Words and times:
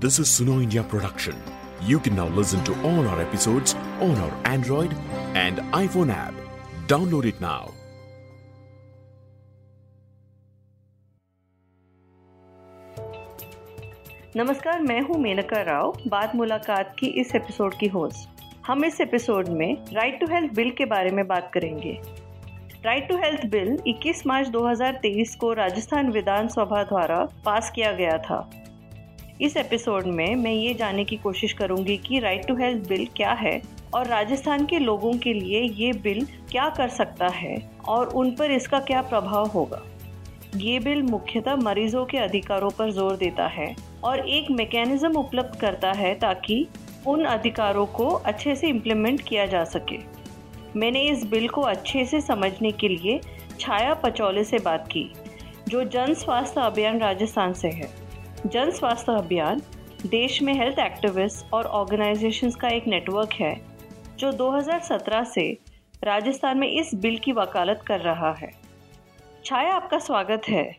This 0.00 0.18
is 0.18 0.28
Suno 0.28 0.62
India 0.62 0.82
production. 0.82 1.36
You 1.82 1.98
can 1.98 2.14
now 2.14 2.28
listen 2.28 2.64
to 2.64 2.72
all 2.82 3.06
our 3.06 3.20
episodes 3.20 3.74
on 4.00 4.16
our 4.16 4.32
Android 4.44 4.94
and 5.34 5.58
iPhone 5.72 6.10
app. 6.10 6.34
Download 6.86 7.26
it 7.26 7.40
now. 7.40 7.74
नमस्कार 14.36 14.82
मैं 14.82 15.00
हूँ 15.00 15.18
मेनका 15.18 15.62
राव 15.62 15.96
बात 16.08 16.34
मुलाकात 16.34 16.94
की 16.98 17.06
इस 17.20 17.34
episode 17.34 17.78
की 17.78 17.86
होस्ट 17.86 18.42
हम 18.66 18.84
इस 18.84 19.00
एपिसोड 19.00 19.48
में 19.48 19.86
राइट 19.92 20.20
टू 20.20 20.26
हेल्थ 20.26 20.52
बिल 20.52 20.70
के 20.70 20.84
बारे 20.84 21.10
में 21.10 21.26
बात 21.26 21.50
करेंगे 21.54 22.19
right 22.84 23.08
to 23.08 23.16
health 23.16 23.44
bill 23.46 23.76
21 23.88 24.22
March 24.26 24.48
2023 24.48 25.34
को 25.34 25.52
राजस्थान 25.52 26.10
विधानसभा 26.10 26.82
द्वारा 26.82 27.18
पास 27.44 27.70
किया 27.70 27.92
गया 27.92 28.16
था। 28.18 28.38
इस 29.40 29.56
एपिसोड 29.56 30.06
में 30.06 30.36
मैं 30.36 30.52
ये 30.52 30.72
जानने 30.74 31.04
की 31.04 31.16
कोशिश 31.16 31.52
करूँगी 31.52 31.96
कि 31.96 32.18
राइट 32.18 32.46
टू 32.46 32.56
हेल्थ 32.56 32.88
बिल 32.88 33.06
क्या 33.06 33.32
है 33.32 33.60
और 33.94 34.06
राजस्थान 34.06 34.64
के 34.66 34.78
लोगों 34.78 35.12
के 35.14 35.32
लिए 35.32 35.60
ये 35.60 35.92
बिल 35.92 36.24
क्या 36.50 36.68
कर 36.68 36.88
सकता 36.88 37.28
है 37.28 37.56
और 37.88 38.06
उन 38.06 38.30
पर 38.30 38.50
इसका 38.50 38.80
क्या 38.80 39.02
प्रभाव 39.02 39.46
होगा। 39.46 39.82
ये 40.56 40.78
बिल 40.78 41.02
मुख्यतः 41.02 41.56
मरीजों 41.56 42.04
के 42.04 42.18
अधिकारों 42.18 42.70
पर 42.70 42.90
ज़ोर 42.90 43.16
देता 43.16 43.46
है 43.46 43.74
और 44.04 44.28
एक 44.28 44.50
मैकेनिज्म 44.50 45.12
उपलब्ध 45.12 45.60
करता 45.60 45.92
है 45.92 46.14
ताकि 46.14 46.66
उन 47.06 47.24
अधिकारों 47.24 47.86
को 47.86 48.08
अच्छे 48.08 48.56
से 48.56 48.68
इम्प्लीमेंट 48.68 49.20
किया 49.20 49.46
जा 49.46 49.64
सके। 49.64 50.09
मैंने 50.76 51.00
इस 51.00 51.26
बिल 51.26 51.48
को 51.48 51.60
अच्छे 51.60 52.04
से 52.04 52.20
समझने 52.20 52.72
के 52.72 52.88
लिए 52.88 53.20
छाया 53.60 53.94
पचौले 53.94 54.44
से 54.44 54.58
बात 54.58 54.88
की, 54.88 55.12
जो 55.68 55.84
जन 55.84 56.14
स्वास्थ्य 56.14 56.60
अभियान 56.60 56.98
राजस्थान 56.98 57.52
से 57.52 57.68
है। 57.68 57.88
जन 58.46 58.70
स्वास्थ्य 58.70 59.12
अभियान 59.12 59.62
देश 60.06 60.42
में 60.42 60.54
हेल्थ 60.54 60.78
एक्टिविस्ट 60.78 61.52
और 61.54 61.64
ऑर्गेनाइजेशंस 61.64 62.56
का 62.56 62.68
एक 62.68 62.86
नेटवर्क 62.86 63.32
है, 63.32 63.60
जो 64.18 64.32
2017 64.32 65.24
से 65.24 65.58
राजस्थान 66.04 66.58
में 66.58 66.68
इस 66.68 66.94
बिल 66.94 67.18
की 67.18 67.32
वकालत 67.32 67.84
कर 67.86 68.00
रहा 68.00 68.32
है। 68.32 68.52
छाया, 69.44 69.74
आपका 69.74 69.98
स्वागत 69.98 70.42
है। 70.48 70.76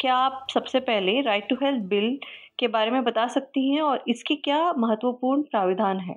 क्या 0.00 0.14
आप 0.14 0.46
सबसे 0.54 0.80
पहले 0.80 1.20
राइट 1.20 1.48
टू 1.48 1.54
हेल्थ 1.54 1.84
बिल 1.84 2.18
के 2.58 2.68
बारे 2.68 2.90
में 2.90 3.04
बता 3.04 3.26
सकती 3.26 3.70
हैं 3.70 3.82
और 3.82 4.04
इसके 4.08 4.34
क्या 4.34 4.72
महत्वपूर्ण 4.72 5.42
प्राविधान 5.42 6.00
है? 6.00 6.16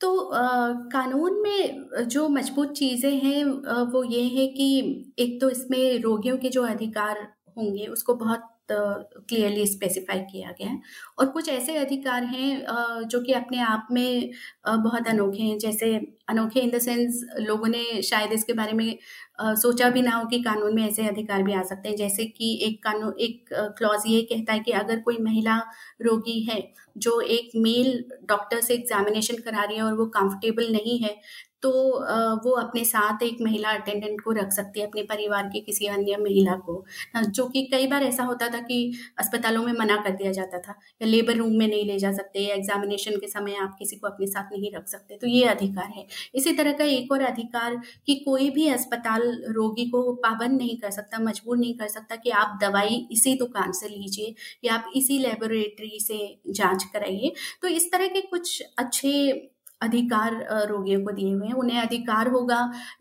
तो 0.00 0.16
आ, 0.18 0.72
कानून 0.92 1.40
में 1.42 2.06
जो 2.08 2.28
मज़बूत 2.28 2.72
चीज़ें 2.76 3.12
हैं 3.22 3.44
वो 3.92 4.02
ये 4.04 4.22
है 4.36 4.46
कि 4.54 4.68
एक 5.18 5.40
तो 5.40 5.50
इसमें 5.50 5.98
रोगियों 6.02 6.36
के 6.38 6.48
जो 6.50 6.62
अधिकार 6.66 7.20
होंगे 7.58 7.86
उसको 7.88 8.14
बहुत 8.16 8.46
क्लियरली 8.72 9.66
स्पेसिफाई 9.66 10.18
किया 10.22 10.50
गया 10.58 10.68
है। 10.70 10.80
और 11.18 11.26
कुछ 11.30 11.48
ऐसे 11.48 11.76
अधिकार 11.76 12.24
हैं 12.24 13.06
जो 13.08 13.20
कि 13.22 13.32
अपने 13.32 13.60
आप 13.62 13.86
में 13.92 14.30
बहुत 14.66 15.08
अनोखे 15.08 15.42
हैं। 15.42 15.58
जैसे 15.58 15.94
अनोखे 16.28 16.60
इन 16.60 16.70
द 16.70 16.78
सेंस 16.80 17.24
लोगों 17.40 17.68
ने 17.68 18.02
शायद 18.02 18.32
इसके 18.32 18.52
बारे 18.54 18.72
में 18.72 18.86
सोचा 19.40 19.88
भी 19.90 20.02
ना 20.02 20.10
हो 20.12 20.24
कि 20.28 20.42
कानून 20.42 20.74
में 20.74 20.82
ऐसे 20.84 21.06
अधिकार 21.08 21.42
भी 21.42 21.52
आ 21.52 21.62
सकते 21.62 21.88
हैं। 21.88 21.96
जैसे 21.96 22.24
कि 22.26 22.52
एक 22.62 22.82
कानून 22.84 23.12
एक 23.20 23.48
क्लॉज 23.78 24.02
ये 24.06 24.20
कहता 24.24 24.52
है 24.52 24.60
कि 24.60 24.72
अगर 24.72 25.00
कोई 25.00 25.18
महिला 25.20 25.56
रोगी 26.02 26.40
है, 26.42 26.60
जो 26.98 27.20
एक 27.20 27.50
मेल 27.56 28.04
डॉक्टर 28.28 28.60
से 28.60 28.74
एग्जामिनेशन 28.74 29.36
करा 29.44 29.64
रही 29.64 29.76
है 29.76 29.82
और 29.82 29.94
वो 29.94 30.06
कंफर्टेबल 30.10 30.72
नहीं 30.72 30.98
है 31.00 31.14
तो 31.62 31.70
वो 32.44 32.50
अपने 32.58 32.84
साथ 32.84 33.22
एक 33.22 33.38
महिला 33.42 33.70
अटेंडेंट 33.72 34.20
को 34.20 34.32
रख 34.32 34.52
सकती 34.52 34.80
है, 34.80 34.86
अपने 34.86 35.02
परिवार 35.04 35.48
की 35.48 35.60
किसी 35.60 35.86
अन्य 35.88 36.16
महिला 36.18 36.54
को। 36.58 36.84
जो 37.16 37.46
कि 37.46 37.62
कई 37.72 37.86
बार 37.86 38.02
ऐसा 38.02 38.24
होता 38.24 38.48
था 38.48 38.58
कि 38.60 38.78
अस्पतालों 39.18 39.62
में 39.62 39.72
मना 39.74 39.96
कर 39.96 40.10
दिया 40.12 40.32
जाता 40.32 40.58
था, 40.58 40.74
या 41.02 41.08
लेबर 41.08 41.36
रूम 41.36 41.52
में 41.52 41.66
नहीं 41.66 41.84
ले 41.86 41.98
जा 41.98 42.12
सकते, 42.12 42.40
या 42.40 42.54
एग्जामिनेशन 42.54 43.16
के 43.16 43.28
समय 43.28 43.56
आप 43.56 43.76
किसी 43.78 43.96
को 43.96 44.06
अपने 44.08 44.26
साथ 44.26 44.52
नहीं 44.52 44.72
रख 44.74 44.88
सकते 44.88 45.16
तो 45.16 45.26
ये 45.26 45.44
अधिकार 45.46 45.90
है। 45.96 46.06
इसी 46.34 46.52
तरह 46.52 46.72
का 46.72 46.84
एक 46.86 47.12
और 47.12 47.22
अधिकार 47.22 47.76
कि 48.06 48.14
कोई 48.24 48.50
भी 48.50 48.66
अस्पताल 48.70 49.22
रोगी 49.50 49.88
को 49.90 50.02
पाबंद 50.14 50.58
नहीं 50.58 50.76
कर 50.78 50.90
सकता, 50.90 51.18
मजबूर 51.20 51.58
नहीं 51.58 51.74
कर 51.74 51.88
सकता 51.88 52.16
कि 52.16 52.30
आप 52.32 52.58
दवाई 52.62 53.06
इसी 53.12 53.34
दुकान 53.36 53.72
से 53.72 53.88
लीजिए, 53.88 54.34
या 54.64 54.74
आप 54.74 54.90
इसी 54.96 55.18
लेबोरेटरी 55.18 55.98
से 56.00 56.18
जाँच 56.50 56.84
कराइए। 56.92 57.32
तो 57.62 57.68
इस 57.68 57.90
तरह 57.92 58.06
के 58.08 58.20
कुछ 58.22 58.62
अच्छे 58.78 59.32
अधिकार 59.80 60.34
रोगियों 60.68 61.00
को 61.04 61.12
दिए 61.12 61.32
हुए 61.32 61.46
हैं। 61.46 61.54
उन्हें 61.54 61.78
अधिकार 61.80 62.28
होगा 62.30 62.60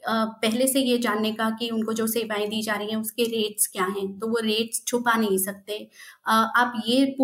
पहले 0.09 0.67
से 0.67 0.79
ये 0.81 0.97
जानने 0.99 1.31
का 1.33 1.49
कि 1.59 1.69
उनको 1.71 1.93
जो 1.93 2.07
सेवाएँ 2.07 2.47
दी 2.49 2.61
जा 2.63 2.75
रही 2.75 2.89
हैं, 2.89 2.97
उसके 2.97 3.23
रेट्स 3.31 3.67
क्या 3.67 3.85
हैं? 3.87 4.07
तो 4.19 4.27
वो 4.27 4.39
रेट्स 4.45 4.83
छुपा 4.87 5.15
नहीं 5.15 5.37
सकते। 5.39 5.79
आप 6.29 6.73
ये 6.87 7.15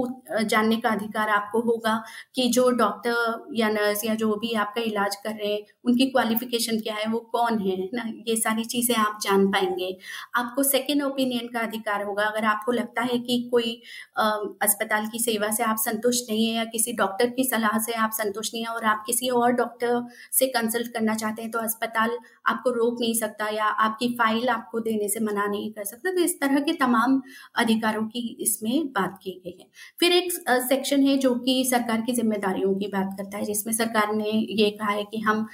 जानने 0.44 0.76
का 0.78 0.90
अधिकार 0.90 1.30
आपको 1.30 1.60
होगा 1.64 1.94
कि 2.36 2.48
जो 2.50 2.70
डॉक्टर 2.74 3.46
या 3.56 3.70
नर्स 3.70 4.04
या 4.06 4.16
जो 4.16 4.36
भी 4.38 4.54
आपका 4.56 4.82
इलाज 4.84 5.16
कर 5.18 5.32
रहे 5.32 5.52
हैं, 5.54 5.60
उनकी 5.86 6.06
क्वालिफिकेशन 6.08 6.80
क्या 6.80 6.96
है, 6.96 7.06
वो 7.08 7.20
कौन 7.32 7.60
है 7.60 7.78
ना? 7.94 8.04
ये 8.28 8.36
सारी 8.38 8.64
चीज़ें 8.66 8.96
आप 8.98 9.20
जान 9.24 9.48
पाएँगे। 9.52 9.96
आपको 10.36 10.64
सेकेंड 10.66 11.04
ओपिनियन 11.04 11.48
का 11.50 11.60
अधिकार 11.60 12.04
होगा। 12.04 12.24
अगर 12.26 12.46
आपको 12.48 12.72
लगता 12.72 13.02
है 13.04 13.18
कि 13.20 13.40
कोई 13.52 13.74
अस्पताल 14.18 15.08
की 15.08 15.20
सेवा 15.20 15.50
से 15.52 15.64
आप 15.64 15.78
संतुष्ट 15.80 16.30
नहीं 16.30 16.46
है 16.48 16.56
या 16.56 16.64
किसी 16.68 16.94
डॉक्टर 16.96 17.30
की 17.32 17.44
सलाह 17.46 17.78
से 17.80 17.94
आप 17.96 18.12
संतुष्ट 18.14 18.54
नहीं 18.54 18.64
है 18.66 18.72
और 18.72 18.86
आप 18.86 19.04
किसी 19.08 19.30
और 19.32 19.52
डॉक्टर 19.54 20.02
से 20.32 20.48
कंसल्ट 20.50 20.88
करना 20.94 21.16
चाहते 21.16 21.42
हैं 21.42 21.52
तो 21.52 21.60
अस्पताल 21.60 22.18
आपको 22.48 22.72
रोक 22.72 22.98
नहीं 23.02 23.14
सकता 23.16 23.48
या 23.50 23.66
आपकी 23.86 24.08
फ़ाइल 24.16 24.50
आपको 24.50 24.80
देने 24.82 25.08
से 25.10 25.20
मना 25.22 25.46
नहीं 25.48 25.72
कर 25.74 25.84
सकता। 25.86 26.12
तो 26.12 26.22
इस 26.22 26.40
तरह 26.42 26.60
के 26.62 26.74
तमाम 26.76 27.22
अधिकारों 27.58 28.04
की 28.08 28.28
इसमें 28.42 28.92
बात 28.96 29.18
की 29.24 29.32
गई 29.46 29.58
है। 29.60 29.68
फिर 30.00 30.12
एक 30.14 30.32
सेक्शन 30.64 31.04
है 31.04 31.18
जो 31.20 31.34
कि 31.38 31.64
सरकार 31.70 32.02
की 32.02 32.14
जिम्मेदारियों 32.14 32.74
की 32.76 32.88
बात 32.90 33.16
करता 33.18 33.38
है, 33.38 33.46
जिसमें 33.46 33.74
सरकार 33.76 34.14
ने 34.16 34.32
ये 34.54 34.70
कहा 34.74 34.92
है 34.92 35.04
कि 35.06 35.20
हम 35.22 35.48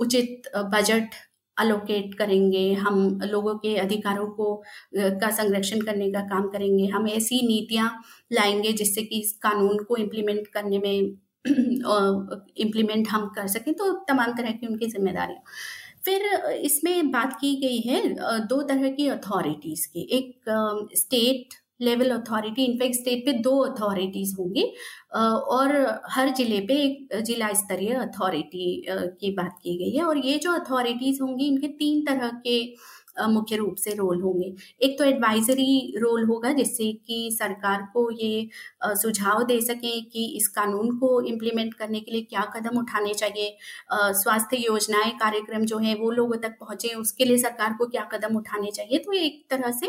उचित 0.00 0.50
बजट 0.72 1.14
अलोकेट 1.56 2.14
करेंगे, 2.14 2.72
हम 2.74 3.20
लोगों 3.24 3.54
के 3.58 3.74
अधिकारों 3.78 4.26
को 4.32 4.54
का 4.96 5.30
संरक्षण 5.32 5.80
करने 5.82 6.10
का 6.12 6.20
काम 6.28 6.48
करेंगे, 6.50 6.86
हम 6.88 7.08
ऐसी 7.10 7.46
नीतियाँ 7.48 7.90
लाएँगे 8.32 8.72
जिससे 8.74 9.02
कि 9.02 9.20
इस 9.20 9.32
कानून 9.42 9.82
को 9.84 9.96
इम्प्लीमेंट 9.98 10.46
करने 10.48 10.78
में 10.78 11.16
इम्प्लीमेंट 12.58 13.08
हम 13.08 13.26
कर 13.36 13.46
सकें 13.48 13.72
तो 13.74 13.92
तमाम 14.08 14.32
तरह 14.36 14.50
की 14.52 14.66
उनकी 14.66 14.86
जिम्मेदारियाँ। 14.88 15.42
फिर 16.08 16.22
इसमें 16.64 17.10
बात 17.10 17.32
की 17.40 17.54
गई 17.62 17.80
है 17.86 18.02
दो 18.48 18.60
तरह 18.64 18.88
की 18.90 19.08
अथॉरिटीज़ 19.10 19.86
की। 19.88 20.06
एक 20.12 20.44
state 20.96 21.54
level 21.80 22.10
authority 22.10 22.64
in fact 22.64 22.94
state 22.94 23.24
पे 23.26 23.32
दो 23.42 23.56
अथॉरिटीज़ 23.64 24.34
होंगी 24.36 24.62
और 25.56 25.74
हर 26.10 26.28
ज़िले 26.36 26.60
पे 26.68 26.74
एक 26.84 27.20
जिला 27.26 27.52
स्तरीय 27.54 27.92
अथॉरिटी 27.96 28.70
की 28.88 29.30
बात 29.32 29.58
की 29.62 29.76
गई 29.78 29.96
है। 29.96 30.04
और 30.04 30.18
ये 30.26 30.38
जो 30.38 30.52
अथॉरिटीज़ 30.52 31.22
होंगी, 31.22 31.46
इनके 31.46 31.68
तीन 31.78 32.04
तरह 32.06 32.30
के 32.46 32.58
मुख्य 33.20 33.56
रूप 33.56 33.76
से 33.76 33.94
रोल 33.94 34.20
होंगे। 34.22 34.52
एक 34.82 34.98
तो 34.98 35.04
एडवाइजरी 35.04 35.94
रोल 35.98 36.24
होगा 36.24 36.52
जिससे 36.52 36.92
कि 37.06 37.30
सरकार 37.32 37.82
को 37.92 38.10
ये 38.12 38.48
सुझाव 38.84 39.42
दे 39.44 39.60
सकें 39.60 40.04
कि 40.04 40.24
इस 40.36 40.48
कानून 40.48 40.96
को 40.98 41.20
इम्प्लीमेंट 41.22 41.74
करने 41.74 42.00
के 42.00 42.12
लिए 42.12 42.22
क्या 42.24 42.44
कदम 42.56 42.78
उठाने 42.78 43.14
चाहिए। 43.14 43.56
स्वास्थ्य 43.92 44.56
योजनाएँ, 44.58 45.10
कार्यक्रम 45.18 45.64
जो 45.64 45.78
है, 45.78 45.94
वो 45.94 46.10
लोगों 46.10 46.36
तक 46.38 46.56
पहुँचे, 46.60 46.88
उसके 46.94 47.24
लिए 47.24 47.38
सरकार 47.38 47.74
को 47.78 47.86
क्या 47.86 48.08
कदम 48.12 48.36
उठाने 48.36 48.70
चाहिए? 48.70 48.98
तो 48.98 49.12
एक 49.14 49.44
तरह 49.50 49.70
से 49.72 49.86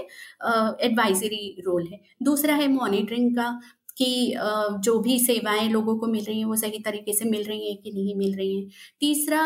एडवाइजरी 0.86 1.56
रोल 1.66 1.88
है। 1.88 2.00
दूसरा 2.24 2.56
है 2.56 2.68
मॉनिटरिंग 2.70 3.36
का। 3.36 3.60
कि 4.00 4.34
जो 4.82 5.00
भी 5.02 5.18
सेवाएँ 5.20 5.68
लोगों 5.70 5.98
को 6.00 6.08
मिल 6.08 6.24
रही 6.26 6.40
हैं 6.40 6.46
वो 6.48 6.56
सही 6.58 6.80
तरीके 6.82 7.14
से 7.14 7.26
मिल 7.28 7.44
रही 7.46 7.68
हैं 7.70 7.78
कि 7.84 7.92
नहीं 7.94 8.16
मिल 8.16 8.36
रही 8.38 8.56
हैं। 8.56 8.70
तीसरा 9.02 9.42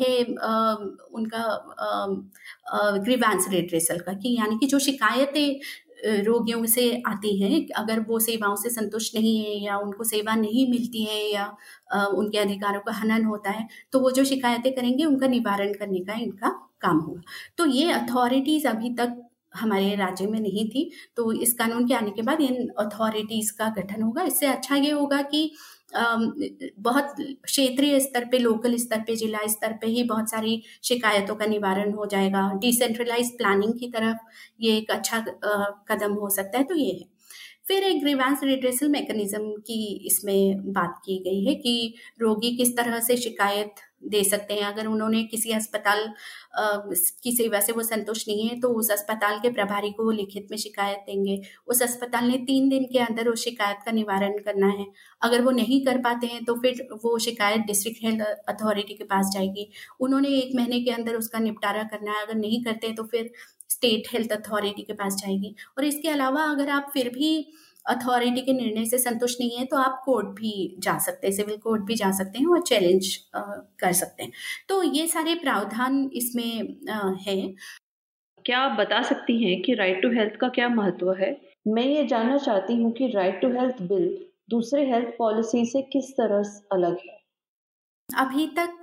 है 0.00 0.16
उनका 1.12 1.44
ग्रीवांस 2.98 3.46
रेड्रेसल 3.50 3.98
का 4.00 4.12
कि 4.14 4.36
यानी 4.36 4.58
कि 4.60 4.66
जो 4.66 4.78
शिकायतें 4.80 5.60
रोगियों 6.24 6.64
से 6.66 6.82
आती 7.08 7.36
हैं, 7.40 7.66
अगर 7.76 8.00
वो 8.00 8.18
सेवाओं 8.20 8.54
से 8.56 8.70
संतुष्ट 8.70 9.14
नहीं 9.16 9.38
है 9.40 9.54
या 9.64 9.76
उनको 9.78 10.04
सेवा 10.06 10.34
नहीं 10.36 10.68
मिलती 10.70 11.04
है 11.04 11.20
या 11.32 11.46
उनके 12.08 12.38
अधिकारों 12.38 12.80
का 12.80 12.92
हनन 12.94 13.24
होता 13.24 13.50
है 13.50 13.66
तो 13.92 14.00
वो 14.00 14.10
जो 14.12 14.24
शिकायतें 14.24 14.72
करेंगे 14.74 15.04
उनका 15.04 15.26
निवारण 15.28 15.72
करने 15.74 16.00
का 16.04 16.14
इनका 16.20 16.48
काम 16.82 16.98
होगा। 17.00 17.20
तो 17.58 17.66
ये 17.68 17.90
अथॉरिटीज़ 17.92 18.66
अभी 18.68 18.94
तक 18.96 19.16
हमारे 19.54 19.94
राज्य 19.96 20.26
में 20.26 20.38
नहीं 20.40 20.68
थी 20.68 20.90
तो 21.16 21.32
इस 21.34 21.52
कानून 21.52 21.86
के 21.88 21.94
आने 21.94 22.10
के 22.10 22.22
बाद 22.22 22.40
इन 22.40 22.68
अथॉरिटीज़ 22.78 23.52
का 23.58 23.68
गठन 23.76 24.02
होगा। 24.02 24.22
इससे 24.24 24.46
अच्छा 24.46 24.76
ये 24.76 24.90
होगा 24.92 25.20
कि 25.24 25.50
बहुत 25.94 27.14
क्षेत्रीय 27.44 27.98
स्तर 28.00 28.24
पे 28.24 28.38
लोकल 28.38 28.76
स्तर 28.78 29.00
पे, 29.00 29.16
जिला 29.16 29.38
स्तर 29.48 29.72
पे 29.80 29.86
ही 29.86 30.02
बहुत 30.04 30.30
सारी 30.30 30.62
शिकायतों 30.84 31.34
का 31.36 31.46
निवारण 31.46 31.92
हो 31.94 32.06
जाएगा। 32.06 32.50
डिसेंट्रलाइज 32.60 33.30
प्लानिंग 33.38 33.72
की 33.80 33.88
तरफ़ 33.90 34.18
ये 34.60 34.76
एक 34.76 34.90
अच्छा 34.90 35.20
कदम 35.90 36.12
हो 36.14 36.30
सकता 36.30 36.58
है 36.58 36.64
तो 36.64 36.74
ये 36.76 36.92
है। 36.92 37.08
फिर 37.68 37.84
एक 37.84 38.00
ग्रीवांस 38.00 38.40
रिड्रेसल 38.44 38.88
मैकेनिज्म 38.88 39.50
की 39.66 39.82
इसमें 40.06 40.72
बात 40.72 41.00
की 41.04 41.18
गई 41.24 41.44
है 41.44 41.54
कि 41.56 41.94
रोगी 42.20 42.56
किस 42.56 42.76
तरह 42.76 43.00
से 43.00 43.16
शिकायत 43.16 43.74
दे 44.02 44.22
सकते 44.24 44.54
हैं। 44.54 44.62
अगर 44.64 44.86
उन्होंने 44.86 45.22
किसी 45.24 45.50
अस्पताल 45.52 46.06
की 47.22 47.32
सेवा 47.32 47.60
से 47.60 47.72
वो 47.72 47.82
संतुष्ट 47.82 48.28
नहीं 48.28 48.48
है 48.48 48.58
तो 48.60 48.68
उस 48.74 48.90
अस्पताल 48.90 49.38
के 49.38 49.50
प्रभारी 49.52 49.90
को 49.92 50.04
वो 50.04 50.10
लिखित 50.12 50.48
में 50.50 50.56
शिकायत 50.58 51.04
देंगे। 51.06 51.40
उस 51.68 51.82
अस्पताल 51.82 52.24
ने 52.26 52.36
तीन 52.46 52.68
दिन 52.68 52.84
के 52.84 52.98
अंदर 53.00 53.28
उस 53.28 53.44
शिकायत 53.44 53.78
का 53.86 53.92
निवारण 53.92 54.38
करना 54.40 54.68
है। 54.70 54.86
अगर 55.22 55.42
वो 55.42 55.50
नहीं 55.52 55.84
कर 55.86 55.98
पाते 56.00 56.26
हैं 56.26 56.44
तो 56.44 56.54
फिर 56.62 56.86
वो 57.04 57.18
शिकायत 57.20 57.60
डिस्ट्रिक्ट 57.66 58.04
हेल्थ 58.04 58.22
अथॉरिटी 58.48 58.94
के 58.94 59.04
पास 59.04 59.30
जाएगी। 59.34 59.70
उन्होंने 60.00 60.28
एक 60.30 60.54
महीने 60.56 60.80
के 60.80 60.90
अंदर 60.90 61.16
उसका 61.16 61.38
निपटारा 61.40 61.82
करना 61.84 62.12
है। 62.12 62.24
अगर 62.24 62.34
नहीं 62.36 62.62
करते 62.64 62.92
तो 62.92 63.04
फिर 63.04 63.30
स्टेट 63.70 64.08
हेल्थ 64.12 64.32
अथॉरिटी 64.32 64.82
के 64.82 64.92
पास 64.94 65.14
जाएगी। 65.16 65.54
और 65.78 65.84
इसके 65.84 66.08
अलावा 66.08 66.44
अगर 66.44 66.70
आप 66.70 66.90
फिर 66.94 67.08
भी 67.08 67.30
अथॉरिटी 67.86 68.40
के 68.40 68.52
निर्णय 68.52 68.84
से 68.84 68.98
संतुष्ट 68.98 69.40
नहीं 69.40 69.58
है 69.58 69.64
तो 69.64 69.76
आप 69.78 70.02
कोर्ट 70.04 70.26
भी 70.36 70.76
जा 70.78 70.96
सकते 70.98 71.26
हैं, 71.26 71.34
सिविल 71.34 71.56
कोर्ट 71.56 71.82
भी 71.82 71.94
जा 71.94 72.10
सकते 72.12 72.38
हैं 72.38 72.46
और 72.46 72.62
चैलेंज 72.62 73.14
कर 73.36 73.92
सकते 73.92 74.22
हैं। 74.22 74.32
तो 74.68 74.82
ये 74.84 75.06
सारे 75.06 75.34
प्रावधान 75.34 76.10
इसमें 76.14 76.76
है। 77.26 77.36
क्या 78.44 78.58
आप 78.58 78.78
बता 78.78 79.02
सकती 79.02 79.42
हैं 79.44 79.60
कि 79.62 79.74
राइट 79.74 80.02
टू 80.02 80.10
हेल्थ 80.10 80.36
का 80.40 80.48
क्या 80.50 80.68
महत्व 80.70 81.12
है? 81.14 81.36
मैं 81.68 81.84
ये 81.84 82.04
जानना 82.06 82.36
चाहती 82.38 82.74
हूँ 82.74 82.92
कि 82.92 83.08
राइट 83.08 83.40
टू 83.42 83.48
हेल्थ 83.50 83.82
बिल 83.88 84.08
दूसरे 84.50 84.84
हेल्थ 84.86 85.08
पॉलिसी 85.18 85.64
से 85.66 85.82
किस 85.92 86.10
तरह 86.12 86.42
अलग 86.72 86.98
है? 86.98 87.19
अभी 88.18 88.46
तक 88.58 88.82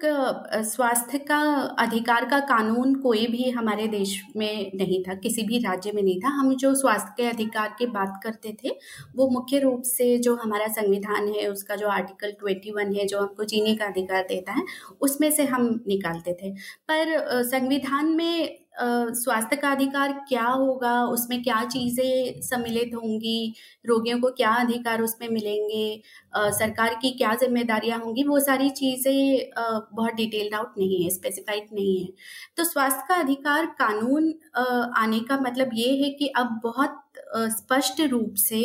स्वास्थ्य 0.65 1.17
का 1.19 1.37
अधिकार 1.79 2.25
का 2.25 2.39
कानून 2.39 2.93
कोई 2.95 3.25
भी 3.27 3.49
हमारे 3.49 3.87
देश 3.87 4.21
में 4.35 4.71
नहीं 4.75 5.01
था, 5.03 5.13
किसी 5.13 5.43
भी 5.43 5.57
राज्य 5.59 5.91
में 5.91 6.01
नहीं 6.03 6.19
था। 6.19 6.29
हम 6.29 6.53
जो 6.55 6.73
स्वास्थ्य 6.75 7.13
के 7.17 7.29
अधिकार 7.29 7.75
की 7.79 7.85
बात 7.85 8.19
करते 8.23 8.55
थे, 8.63 8.69
वो 9.15 9.29
मुख्य 9.29 9.59
रूप 9.59 9.81
से 9.81 10.17
जो 10.17 10.35
हमारा 10.35 10.67
संविधान 10.67 11.27
है, 11.27 11.47
उसका 11.47 11.75
जो 11.75 11.87
आर्टिकल 11.87 12.31
ट्वेंटी 12.31 12.71
वन 12.71 12.93
है, 12.93 13.07
जो 13.07 13.19
हमको 13.19 13.43
जीने 13.43 13.75
का 13.75 13.85
अधिकार 13.85 14.23
देता 14.23 14.51
है, 14.51 14.63
उसमें 15.01 15.29
से 15.31 15.45
हम 15.45 15.67
निकालते 15.87 16.37
थे। 16.43 16.51
पर 16.89 17.43
संविधान 17.43 18.05
में 18.07 18.66
स्वास्थ्य 18.79 19.55
का 19.55 19.71
अधिकार 19.71 20.11
क्या 20.29 20.45
होगा? 20.45 20.93
उसमें 21.05 21.41
क्या 21.43 21.63
चीज़ें 21.65 22.41
सम्मिलित 22.41 22.91
होंगी? 22.95 23.53
रोगियों 23.85 24.19
को 24.21 24.29
क्या 24.31 24.51
अधिकार 24.55 25.01
उसमें 25.01 25.27
मिलेंगे? 25.29 26.01
सरकार 26.35 26.95
की 27.01 27.11
क्या 27.17 27.33
जिम्मेदारियाँ 27.35 27.99
होंगी? 27.99 28.23
वो 28.23 28.39
सारी 28.39 28.69
चीज़ें 28.71 29.51
बहुत 29.93 30.13
डिटेल्ड 30.15 30.55
आउट 30.55 30.73
नहीं 30.77 31.03
है 31.03 31.09
स्पेसिफाइड 31.09 31.67
नहीं 31.73 31.99
है। 31.99 32.07
तो 32.57 32.63
स्वास्थ्य 32.63 33.05
का 33.09 33.15
अधिकार 33.21 33.65
कानून 33.79 34.33
आने 34.97 35.19
का 35.29 35.39
मतलब 35.41 35.69
ये 35.73 35.91
है 36.03 36.09
कि 36.19 36.27
अब 36.37 36.59
बहुत 36.63 37.03
स्पष्ट 37.51 38.01
रूप 38.01 38.33
से 38.37 38.57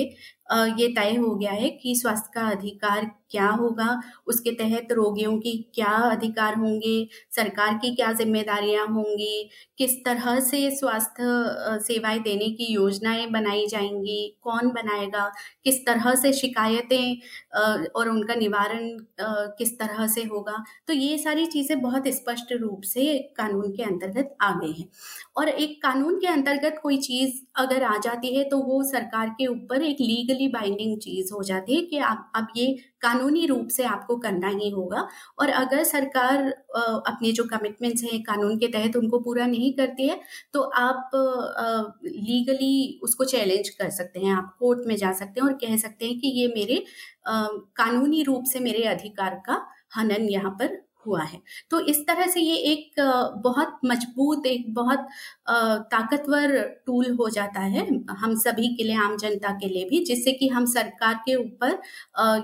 ये 0.78 0.88
तय 0.94 1.14
हो 1.16 1.34
गया 1.34 1.52
है 1.52 1.68
कि 1.82 1.94
स्वास्थ्य 1.96 2.30
का 2.34 2.48
अधिकार 2.50 3.10
क्या 3.32 3.48
होगा? 3.50 4.00
उसके 4.26 4.50
तहत 4.54 4.92
रोगियों 4.92 5.36
की 5.40 5.52
क्या 5.74 5.90
अधिकार 6.10 6.54
होंगे? 6.58 7.06
सरकार 7.32 7.74
की 7.82 7.94
क्या 7.96 8.12
जिम्मेदारियाँ 8.14 8.86
होंगी? 8.88 9.48
किस 9.78 9.94
तरह 10.04 10.38
से 10.42 10.70
स्वास्थ्य 10.72 11.78
सेवाएँ 11.84 12.18
देने 12.22 12.48
की 12.52 12.72
योजनाएँ 12.72 13.26
बनाई 13.30 13.66
जाएँगी? 13.68 14.38
कौन 14.42 14.68
बनाएगा? 14.72 15.30
किस 15.64 15.84
तरह 15.86 16.14
से 16.16 16.32
शिकायतें 16.32 17.88
और 17.90 18.08
उनका 18.10 18.34
निवारण 18.34 18.88
किस 19.58 19.78
तरह 19.78 20.06
से 20.08 20.22
होगा? 20.24 20.62
तो 20.88 20.92
ये 20.92 21.18
सारी 21.18 21.46
चीज़ें 21.48 21.80
बहुत 21.82 22.08
स्पष्ट 22.14 22.52
रूप 22.54 22.82
से 22.86 23.18
कानून 23.36 23.70
के 23.72 23.82
अंतर्गत 23.82 24.36
आ 24.42 24.50
गई 24.60 24.72
हैं। 24.72 24.88
और 25.36 25.48
एक 25.48 25.82
कानून 25.82 26.18
के 26.20 26.26
अंतर्गत 26.28 26.78
कोई 26.82 26.98
चीज़ 27.00 27.40
अगर 27.56 27.82
आ 27.84 27.96
जाती 28.04 28.34
है 28.36 28.44
तो 28.48 28.58
वो 28.62 28.82
सरकार 28.84 29.28
के 29.38 29.46
ऊपर 29.46 29.82
एक 29.82 29.96
लीगली 30.00 30.48
बाइंडिंग 30.50 30.98
चीज़ 31.00 31.32
हो 31.34 31.42
जाती 31.44 31.74
है 31.74 31.82
कि 31.86 31.98
आप 32.00 32.30
अब 32.36 32.46
ये 32.56 32.66
कानूनी 33.02 33.46
रूप 33.46 33.68
से 33.68 33.84
आपको 33.86 34.16
करना 34.18 34.48
ही 34.50 34.70
होगा। 34.70 35.06
और 35.38 35.48
अगर 35.50 35.82
सरकार 35.84 36.48
अपने 36.48 37.32
जो 37.32 37.44
कमिटमेंट्स 37.46 38.02
हैं 38.04 38.22
कानून 38.22 38.56
के 38.58 38.68
तहत 38.68 38.96
उनको 38.96 39.18
पूरा 39.20 39.46
नहीं 39.46 39.72
करती 39.74 40.08
है 40.08 40.20
तो 40.54 40.62
आप 40.62 41.10
लीगली 42.06 43.00
उसको 43.02 43.24
चैलेंज 43.26 43.68
कर 43.70 43.90
सकते 43.92 44.20
हैं। 44.20 44.34
आप 44.34 44.54
कोर्ट 44.58 44.86
में 44.88 44.96
जा 44.96 45.12
सकते 45.14 45.40
हैं 45.40 45.48
और 45.48 45.54
कह 45.56 45.76
सकते 45.78 46.06
हैं 46.06 46.18
कि 46.20 46.28
ये 46.40 46.46
मेरे 46.56 46.84
कानूनी 47.28 48.22
रूप 48.22 48.44
से 48.44 48.60
मेरे 48.60 48.84
अधिकार 48.86 49.42
का 49.46 49.60
हनन 49.96 50.28
यहाँ 50.30 50.50
पर 50.52 50.80
हुआ 51.06 51.22
है। 51.22 51.40
तो 51.70 51.80
इस 51.82 52.00
तरह 52.06 52.26
से 52.26 52.40
ये 52.40 52.56
एक 52.72 53.00
बहुत 53.44 53.78
मज़बूत, 53.84 54.46
एक 54.46 54.72
बहुत 54.74 55.06
ताकतवर 55.92 56.58
टूल 56.86 57.10
हो 57.20 57.28
जाता 57.30 57.60
है 57.62 57.86
हम 58.12 58.34
सभी 58.38 58.68
के 58.76 58.84
लिए, 58.84 58.96
आम 58.96 59.16
जनता 59.18 59.50
के 59.58 59.68
लिए 59.68 59.84
भी, 59.88 60.04
जिससे 60.04 60.32
कि 60.32 60.48
हम 60.48 60.66
सरकार 60.66 61.14
के 61.26 61.34
ऊपर 61.36 61.78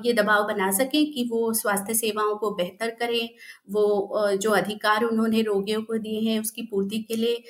ये 0.06 0.12
दबाव 0.14 0.46
बना 0.46 0.70
सकें 0.72 1.04
कि 1.12 1.28
वो 1.30 1.52
स्वास्थ्य 1.54 1.94
सेवाओं 1.94 2.34
को 2.36 2.50
बेहतर 2.52 2.90
करें, 3.00 3.28
वो 3.70 4.36
जो 4.36 4.50
अधिकार 4.52 5.04
उन्होंने 5.04 5.42
रोगियों 5.42 5.82
को 5.82 5.98
दिए 5.98 6.20
हैं, 6.22 6.40
उसकी 6.40 6.62
पूर्ति 6.70 6.98
के 7.02 7.16
लिए 7.16 7.42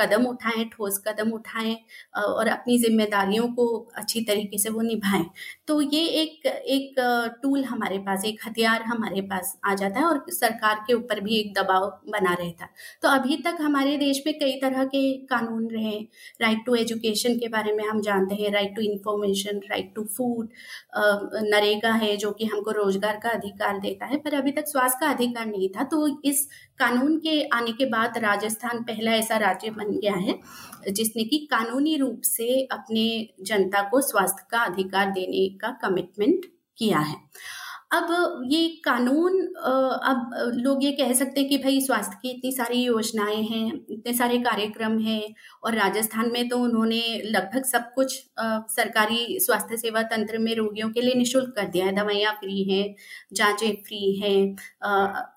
कदम 0.00 0.26
उठाएँ, 0.26 0.64
ठोस 0.72 1.02
कदम 1.06 1.30
उठाएँ 1.32 1.76
और 2.18 2.48
अपनी 2.48 2.78
जिम्मेदारियों 2.78 3.48
को 3.54 3.66
अच्छी 3.96 4.20
तरीके 4.24 4.58
से 4.58 4.70
वो 4.70 4.80
निभाएँ। 4.82 5.24
तो 5.68 5.80
ये 5.82 6.04
एक 6.22 6.46
एक 6.46 6.94
टूल 7.42 7.64
हमारे 7.64 7.98
पास, 8.00 8.24
एक 8.24 8.40
हथियार 8.46 8.82
हमारे 8.84 9.20
पास 9.24 9.58
आ 9.66 9.74
जाता 9.74 10.00
है 10.00 10.06
और 10.06 10.24
सरकार 10.34 10.84
के 10.86 10.94
ऊपर 10.94 11.20
भी 11.20 11.38
एक 11.38 11.52
दबाव 11.54 11.86
बना 12.10 12.32
रहता। 12.34 12.68
तो 13.02 13.08
अभी 13.10 13.36
तक 13.44 13.56
हमारे 13.60 13.96
देश 13.98 14.22
में 14.26 14.32
कई 14.38 14.58
तरह 14.60 14.84
के 14.86 15.02
कानून 15.26 15.68
रहे। 15.70 15.96
राइट 16.40 16.64
टू 16.66 16.74
एजुकेशन 16.74 17.38
के 17.38 17.48
बारे 17.48 17.72
में 17.72 17.84
हम 17.84 18.00
जानते 18.02 18.34
हैं 18.34 18.52
right 18.52 18.74
to 18.76 18.82
information 18.82 19.60
right 19.70 19.92
to 19.94 20.04
food 20.16 20.48
NREGA 21.44 21.92
है 21.94 22.16
जो 22.16 22.30
कि 22.32 22.44
हमको 22.44 22.70
रोज़गार 22.72 23.20
का 23.22 23.30
अधिकार 23.30 23.78
देता 23.80 24.06
है, 24.06 24.16
पर 24.18 24.34
अभी 24.34 24.52
तक 24.52 24.68
स्वास्थ्य 24.68 24.98
का 25.00 25.10
अधिकार 25.10 25.46
नहीं 25.46 25.68
था। 25.70 25.84
तो 25.84 26.06
इस 26.24 26.46
कानून 26.78 27.16
के 27.18 27.40
आने 27.48 27.72
के 27.72 27.86
बाद 27.86 28.18
राजस्थान 28.18 28.82
पहला 28.82 29.12
ऐसा 29.14 29.36
राज्य 29.38 29.70
बन 29.70 29.90
गया 29.92 30.14
है, 30.14 30.38
जिसने 30.88 31.24
कि 31.24 31.38
कानूनी 31.50 31.96
रूप 31.96 32.20
से 32.24 32.62
अपने 32.72 33.04
जनता 33.42 33.82
को 33.82 34.00
स्वास्थ्य 34.02 34.46
का 34.50 34.62
अधिकार 34.62 35.10
देने 35.10 35.48
का 35.58 35.70
कमिटमेंट 35.82 36.46
किया 36.78 36.98
है। 37.00 37.16
अब 37.94 38.42
ये 38.50 38.68
कानून 38.84 39.40
अब 40.04 40.30
लोग 40.56 40.84
ये 40.84 40.90
कह 40.92 41.12
सकते 41.14 41.40
हैं 41.40 41.48
कि 41.48 41.56
भाई 41.58 41.80
स्वास्थ्य 41.80 42.18
की 42.22 42.30
इतनी 42.30 42.52
सारी 42.52 42.82
योजनाएँ 42.82 43.42
हैं, 43.42 43.72
इतने 43.90 44.12
सारे 44.14 44.38
कार्यक्रम 44.40 44.98
हैं 45.00 45.34
और 45.64 45.74
राजस्थान 45.74 46.30
में 46.32 46.48
तो 46.48 46.58
उन्होंने 46.58 47.02
लगभग 47.26 47.64
सब 47.64 47.90
कुछ 47.94 48.14
सरकारी 48.70 49.38
स्वास्थ्य 49.40 49.76
सेवा 49.76 50.02
तंत्र 50.04 50.38
में 50.38 50.54
रोगियों 50.56 50.88
के 50.90 51.00
लिए 51.00 51.14
निशुल्क 51.14 51.52
कर 51.56 51.68
दिया 51.68 51.86
है। 51.86 51.92
दवाइयाँ 51.94 52.32
फ्री 52.34 52.62
हैं, 52.64 52.94
जांचें 53.32 53.74
फ्री 53.82 54.14
हैं 54.20 54.56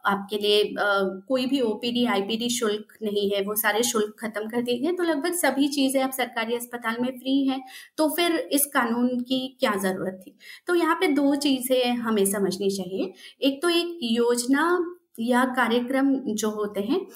आपके 0.07 0.37
लिए 0.37 0.63
कोई 0.77 1.45
भी 1.45 1.61
ओपीडी, 1.63 2.05
आईपीडी 2.07 2.49
शुल्क 2.49 2.97
नहीं 3.03 3.29
है, 3.31 3.41
वो 3.43 3.55
सारे 3.57 3.83
शुल्क 3.83 4.15
खत्म 4.21 4.47
कर 4.49 4.61
दिए 4.61 4.77
गए 4.79 4.91
तो 4.93 5.03
लगभग 5.03 5.33
सभी 5.35 5.67
चीज़ें 5.69 6.01
अब 6.03 6.11
सरकारी 6.11 6.55
अस्पताल 6.55 6.97
में 7.01 7.09
फ्री 7.11 7.37
हैं। 7.47 7.61
तो 7.97 8.09
फिर 8.15 8.37
इस 8.51 8.65
कानून 8.73 9.19
की 9.21 9.39
क्या 9.59 9.75
ज़रूरत 9.77 10.19
थी? 10.21 10.37
तो 10.67 10.75
यहाँ 10.75 10.95
पे 10.95 11.07
दो 11.13 11.35
चीज़ें 11.37 11.95
हमें 11.97 12.25
समझनी 12.47 12.69
चाहिए। 12.69 13.13
एक 13.41 13.61
तो 13.61 13.69
एक 13.69 13.99
योजना 14.03 14.95
या 15.19 15.45
कार्यक्रम 15.45 16.15
जो 16.15 16.49
होते 16.49 16.81
हैं, 16.81 17.07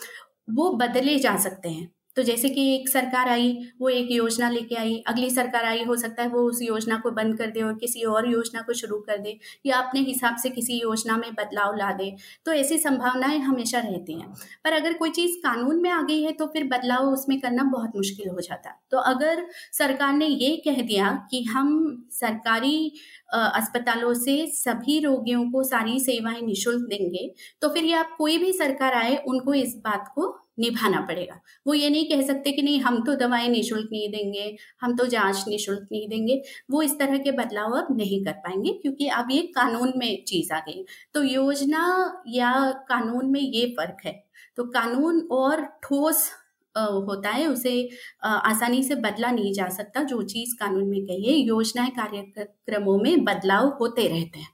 वो 0.50 0.74
बदले 0.74 1.20
जा 1.20 1.38
सकते 1.38 1.70
हैं। 1.70 1.92
तो 2.18 2.24
जैसे 2.24 2.50
कि 2.50 2.63
एक 2.75 2.89
सरकार 2.89 3.30
आई, 3.30 3.51
वो 3.82 3.89
एक 3.89 4.12
योजना 4.12 4.50
लेके 4.50 4.75
आई, 4.75 4.96
अगली 5.08 5.30
सरकार 5.30 5.65
आई, 5.65 5.84
हो 5.84 5.96
सकता 5.96 6.24
है 6.24 6.30
वो 6.30 6.41
उस 6.41 6.62
योजना 6.62 6.98
को 6.98 7.12
बंद 7.12 7.38
कर 7.38 7.51
दे 7.51 7.62
और 7.62 7.74
किसी 7.75 8.03
और 8.06 8.30
योजना 8.32 8.62
को 8.62 8.74
शुरू 8.74 8.98
कर 9.01 9.18
दे 9.18 9.38
या 9.65 9.77
अपने 9.77 10.00
हिसाब 10.01 10.36
से 10.38 10.50
किसी 10.50 10.80
योजना 10.82 11.18
में 11.18 11.30
बदलाव 11.34 11.75
ला 11.77 11.91
दे। 11.94 12.13
तो 12.46 12.53
ऐसी 12.53 12.77
संभावनाएँ 12.77 13.39
हमेशा 13.41 13.80
रहती 13.80 14.20
हैं। 14.20 14.34
पर 14.65 14.74
अगर 14.74 14.94
कोई 14.94 15.10
चीज़ 15.12 15.38
कानून 15.38 15.82
में 15.82 15.89
आ 15.91 16.01
गई 16.01 16.22
है 16.24 16.32
तो 16.34 16.48
फिर 16.48 16.63
बदलाव 16.68 17.08
उसमें 17.08 17.39
करना 17.41 17.63
बहुत 17.72 17.96
मुश्किल 17.96 18.30
हो 18.30 18.41
जाता। 18.41 18.77
तो 18.91 18.98
अगर 19.06 19.46
सरकार 19.74 20.13
ने 20.13 20.25
ये 20.27 20.56
कह 20.65 20.82
दिया 20.84 21.12
कि 21.32 21.44
हम 21.46 22.08
सरकारी 22.12 22.91
अस्पतालों 23.34 24.13
से 24.15 24.46
सभी 24.48 25.00
रोगियों 25.00 25.44
को 25.51 25.63
सारी 25.63 26.00
सेवाएँ 26.00 26.41
निःशुल्क 26.41 26.88
देंगे 26.89 27.30
तो 27.62 27.70
फिर 27.70 27.84
ये 27.86 27.94
आप 27.96 28.15
कोई 28.18 28.38
भी 28.38 28.51
सरकार 28.53 28.94
आए, 28.94 29.15
उनको 29.18 29.53
इस 29.53 29.75
बात 29.86 30.12
को 30.15 30.38
निभाना 30.62 31.00
पड़ेगा। 31.01 31.39
वो 31.68 31.74
ये 31.74 31.89
नहीं 31.89 32.06
कह 32.06 32.22
सकते 32.27 32.51
कि 32.51 32.62
नहीं, 32.62 32.80
हम 32.82 33.03
तो 33.06 33.15
दवाएँ 33.15 33.48
निःशुल्क 33.50 33.89
नहीं 33.91 34.10
देंगे, 34.12 34.56
हम 34.82 34.96
तो 34.98 35.06
जाँच 35.08 35.44
निःशुल्क 35.48 35.88
नहीं 35.91 36.08
देंगे। 36.10 36.41
वो 36.72 36.82
इस 36.82 36.98
तरह 37.00 37.18
के 37.18 37.32
बदलाव 37.34 37.77
अब 37.77 37.96
नहीं 37.98 38.24
कर 38.25 38.34
पाएँगे 38.39 38.74
क्योंकि 38.74 39.08
अब 39.10 39.32
ये 39.32 39.41
कानून 39.56 39.94
में 39.98 40.24
चीज़ 40.27 40.53
आ 40.53 40.60
गई। 40.60 40.86
तो 41.13 41.24
योजना 41.24 41.84
या 42.27 42.53
कानून 42.89 43.32
में 43.32 43.41
ये 43.41 43.65
फ़र्क 43.77 44.06
है। 44.06 44.13
तो 44.58 44.63
कानून 44.70 45.27
और 45.32 45.65
ठोस 45.84 46.30
होता 46.75 47.30
है, 47.30 47.48
उसे 47.48 47.89
आसानी 48.24 48.84
से 48.84 48.96
बदला 48.96 49.32
नहीं 49.32 49.53
जा 49.53 49.68
सकता। 49.70 50.03
जो 50.03 50.22
चीज़ 50.24 50.56
कानून 50.56 50.88
में 50.89 51.01
कही 51.06 51.24
है, 51.24 51.38
योजनाएँ, 51.38 51.89
कार्यक्रमों 51.91 52.98
में 52.98 53.24
बदलाव 53.24 53.68
होते 53.82 54.08
रहते 54.08 54.39
हैं। 54.39 54.50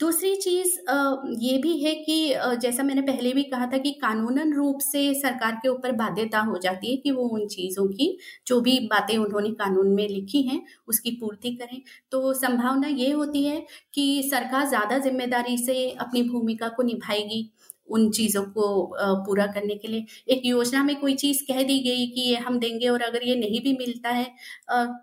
दूसरी 0.00 0.34
चीज़ 0.36 0.74
ये 1.40 1.56
भी 1.58 1.72
है 1.78 1.94
कि 1.96 2.14
जैसा 2.62 2.82
मैंने 2.82 3.02
पहले 3.02 3.32
भी 3.32 3.42
कहा 3.44 3.66
था 3.66 3.78
कि 3.78 3.90
कानूनन 4.02 4.52
रूप 4.54 4.78
से 4.82 5.02
सरकार 5.14 5.54
के 5.62 5.68
ऊपर 5.68 5.92
बाध्यता 5.96 6.40
हो 6.42 6.58
जाती 6.58 6.90
है 6.90 6.96
कि 6.96 7.10
वो 7.10 7.22
उन 7.30 7.46
चीज़ों 7.48 7.86
की, 7.88 8.16
जो 8.46 8.60
भी 8.60 8.78
बातें 8.86 9.16
उन्होंने 9.18 9.50
कानून 9.54 9.88
में 9.94 10.06
लिखी 10.08 10.42
हैं, 10.42 10.62
उसकी 10.88 11.10
पूर्ति 11.20 11.50
करें। 11.56 11.80
तो 12.12 12.32
संभावना 12.34 12.88
ये 12.88 13.10
होती 13.12 13.44
है 13.44 13.60
कि 13.94 14.22
सरकार 14.30 14.66
ज़्यादा 14.68 14.98
ज़िम्मेदारी 15.00 15.56
से 15.58 15.90
अपनी 15.90 16.22
भूमिका 16.24 16.68
को 16.68 16.82
निभाएगी। 16.84 17.48
उन 17.88 18.08
चीज़ों 18.12 18.42
को 18.48 18.66
पूरा 19.26 19.46
करने 19.48 19.74
के 19.76 19.88
लिए। 19.88 20.04
एक 20.28 20.42
योजना 20.44 20.82
में 20.84 20.94
कोई 20.96 21.14
चीज़ 21.16 21.42
कह 21.44 21.62
दी 21.62 21.78
गई 21.80 22.06
कि 22.08 22.20
ये 22.22 22.36
हम 22.38 22.58
देंगे 22.58 22.88
और 22.88 23.02
अगर 23.02 23.24
ये 23.24 23.34
नहीं 23.36 23.60
भी 23.62 23.72
मिलता 23.76 24.10
है 24.10 24.24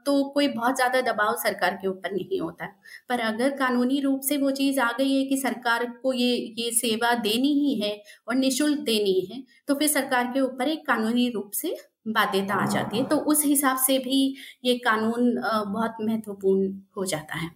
तो 0.05 0.23
कोई 0.29 0.47
बहुत 0.49 0.75
ज़्यादा 0.75 1.01
दबाव 1.03 1.35
सरकार 1.37 1.77
के 1.81 1.87
ऊपर 1.87 2.13
नहीं 2.13 2.39
होता। 2.39 2.65
पर 3.09 3.19
अगर 3.21 3.49
कानूनी 3.57 3.99
रूप 4.01 4.21
से 4.21 4.37
वो 4.37 4.51
चीज़ 4.53 4.79
आ 4.79 4.91
गई 4.91 5.13
है 5.13 5.23
कि 5.25 5.37
सरकार 5.37 5.85
को 6.03 6.13
ये 6.13 6.35
ये 6.59 6.71
सेवा 6.73 7.13
देनी 7.21 7.53
ही 7.55 7.79
है 7.81 7.95
और 8.27 8.35
निशुल्क 8.35 8.79
देनी 8.85 9.19
है 9.31 9.43
तो 9.67 9.75
फिर 9.75 9.87
सरकार 9.89 10.31
के 10.33 10.41
ऊपर 10.41 10.67
एक 10.67 10.85
कानूनी 10.87 11.29
रूप 11.29 11.51
से 11.53 11.75
बाध्यता 12.09 12.53
आ 12.55 12.65
जाती 12.67 12.97
है। 12.97 13.03
तो 13.05 13.15
उस 13.25 13.43
हिसाब 13.45 13.77
से 13.77 13.97
भी 13.99 14.35
ये 14.65 14.77
कानून 14.79 15.33
बहुत 15.35 15.95
महत्वपूर्ण 16.01 16.71
हो 16.97 17.05
जाता 17.05 17.37
है। 17.37 17.49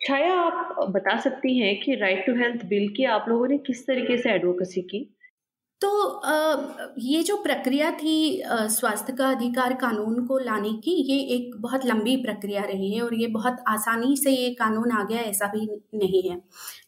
छाया 0.00 0.34
आप 0.34 0.76
बता 0.90 1.18
सकती 1.20 1.58
हैं 1.58 1.78
कि 1.80 1.94
राइट 1.96 2.24
टू 2.26 2.34
हेल्थ 2.34 2.64
बिल 2.66 2.88
की 2.96 3.04
आप 3.06 3.24
लोगों 3.28 3.46
ने 3.48 3.58
किस 3.58 3.86
तरीके 3.86 4.16
से 4.18 4.30
एडवोकेसी 4.30 4.82
की? 4.82 5.08
तो 5.80 5.88
ये 7.00 7.22
जो 7.22 7.36
प्रक्रिया 7.36 7.90
थी 7.92 8.42
स्वास्थ्य 8.46 9.12
का 9.12 9.28
अधिकार 9.30 9.74
कानून 9.74 10.24
को 10.26 10.38
लाने 10.38 10.72
की, 10.84 10.90
ये 10.90 11.18
एक 11.36 11.54
बहुत 11.60 11.86
लंबी 11.86 12.16
प्रक्रिया 12.16 12.62
रही 12.62 12.92
है 12.94 13.02
और 13.02 13.14
ये 13.14 13.26
बहुत 13.26 13.62
आसानी 13.68 14.16
से 14.16 14.30
ये 14.30 14.50
कानून 14.54 14.92
आ 14.92 15.04
गया, 15.04 15.20
ऐसा 15.20 15.46
भी 15.46 15.66
नहीं 15.96 16.22
है। 16.30 16.40